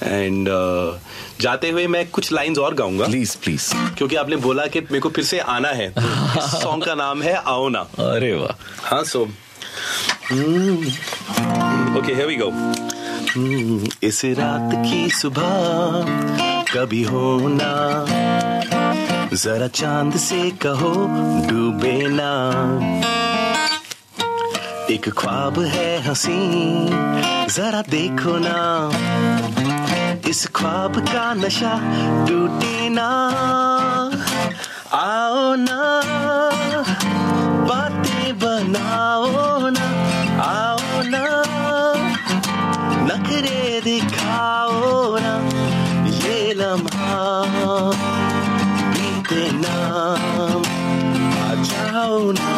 and 0.00 0.48
uh, 0.48 0.98
जाते 1.40 1.70
हुए 1.70 1.86
मैं 1.86 2.04
कुछ 2.10 2.32
lines 2.32 2.58
और 2.58 2.74
गाऊँगा 2.74 3.06
please 3.06 3.36
please 3.44 3.72
क्योंकि 3.98 4.16
आपने 4.16 4.36
बोला 4.46 4.66
कि 4.74 4.80
मेरे 4.80 5.00
को 5.00 5.08
फिर 5.16 5.24
से 5.24 5.38
आना 5.54 5.68
है 5.80 5.88
तो 5.98 6.46
सॉन्ग 6.58 6.84
का 6.84 6.94
नाम 6.94 7.22
है 7.22 7.34
आओ 7.54 7.68
ना 7.68 7.80
अरे 8.06 8.32
वाह 8.34 8.88
हाँ 8.88 9.02
so 9.12 9.22
okay 11.98 12.12
here 12.14 12.26
we 12.26 12.36
go 12.42 12.52
इस 14.06 14.24
रात 14.38 14.74
की 14.86 15.08
सुबह 15.20 16.64
कभी 16.74 17.02
होना 17.04 17.72
जरा 19.32 19.66
चाँद 19.66 20.16
से 20.16 20.50
कहो, 20.62 20.92
डूबे 21.46 21.96
ना। 22.08 22.30
एक 24.90 25.08
ख्वाब 25.18 25.60
है 25.60 26.08
हँसी, 26.08 26.40
जरा 27.54 27.82
देखो 27.88 28.36
ना। 28.38 28.58
इस 30.28 30.46
ख्वाब 30.46 30.98
का 31.08 31.34
नशा 31.34 31.72
टूटे 32.26 32.88
ना। 32.88 33.08
आओ 34.92 35.54
ना, 35.54 35.80
बातें 37.68 38.38
बनाओ 38.38 39.68
ना। 39.68 39.81
alone. 52.12 52.51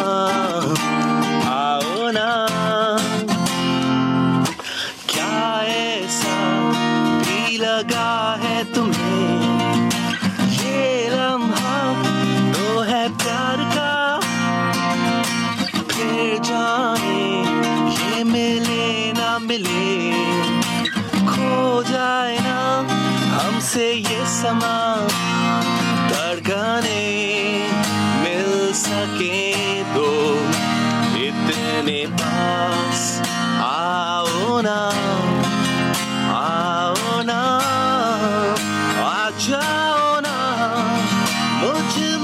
told 41.75 41.97
you 41.97 42.14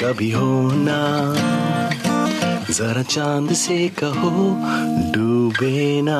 कभी 0.00 0.30
हो 0.30 0.46
होना 0.46 1.34
जरा 2.70 3.02
चाँद 3.02 3.52
से 3.52 3.88
कहो 3.88 4.56
डूबे 5.12 6.02
ना। 6.02 6.18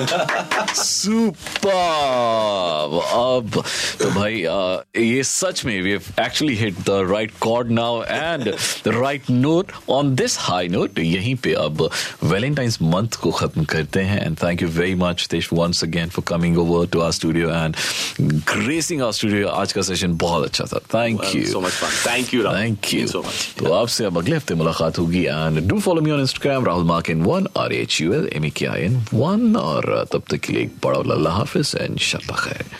सुपर। 0.74 2.69
अब 2.84 3.62
तो 4.00 4.10
भाई 4.10 4.42
आ, 4.44 4.76
ये 4.98 5.22
सच 5.24 5.64
में 5.64 5.80
we 5.82 5.92
actually 5.92 6.54
hit 6.56 6.78
the 6.88 6.98
right 7.10 7.32
chord 7.40 7.70
now 7.70 8.02
and 8.02 8.48
the 8.84 8.94
right 8.96 9.30
note 9.30 9.72
on 9.98 10.14
this 10.14 10.36
high 10.40 10.68
note 10.68 10.98
यहीं 10.98 11.34
पे 11.44 11.52
अब 11.64 11.88
वैलेंटाइंस 12.24 12.78
मंथ 12.82 13.20
को 13.22 13.30
खत्म 13.40 13.64
करते 13.74 14.00
हैं 14.10 14.24
and 14.24 14.36
thank 14.42 14.62
you 14.62 14.68
very 14.78 14.94
much 15.04 15.26
देश 15.30 15.52
once 15.52 15.84
again 15.84 16.08
for 16.16 16.24
coming 16.28 16.58
over 16.58 16.86
to 16.92 17.00
our 17.00 17.12
studio 17.20 17.50
and 17.50 17.76
gracing 18.54 19.02
our 19.02 19.12
studio 19.12 19.48
आज 19.48 19.72
का 19.72 19.82
सेशन 19.82 20.16
बहुत 20.16 20.44
अच्छा 20.44 20.64
था. 20.72 20.78
Thank 20.94 21.20
you 21.34 21.42
you, 21.42 21.62
Rahul. 21.64 22.06
Thank 22.06 22.34
you 22.34 22.42
Thank 22.42 22.92
you 22.94 23.06
so 23.12 23.22
much. 23.26 23.46
तो 23.58 23.72
आपसे 23.72 24.04
अब 24.04 24.18
अगले 24.18 24.36
हफ़्ते 24.36 24.54
मुलाकात 24.54 24.98
होगी 24.98 25.24
and 25.24 25.60
do 25.68 25.78
follow 25.80 26.00
me 26.00 26.10
on 26.10 26.20
Instagram 26.20 26.66
Rahul 26.66 26.84
Makin 27.10 27.22
one 27.22 27.46
R 27.56 27.72
H 27.72 28.00
U 28.00 28.12
L 28.14 28.28
M 28.36 28.44
E 28.44 28.50
K 28.56 28.66
I 28.66 28.82
N 28.82 29.02
one 29.14 29.56
और 29.56 30.04
तब 30.12 30.22
तक 30.30 30.40
के 30.46 30.52
लिए 30.52 30.62
एक 30.62 30.76
बड़ा 30.84 30.98
अल्लाह 31.14 31.36
हाफिज 31.36 31.74
एंड 31.80 31.98
शब 32.10 32.34
खैर 32.44 32.79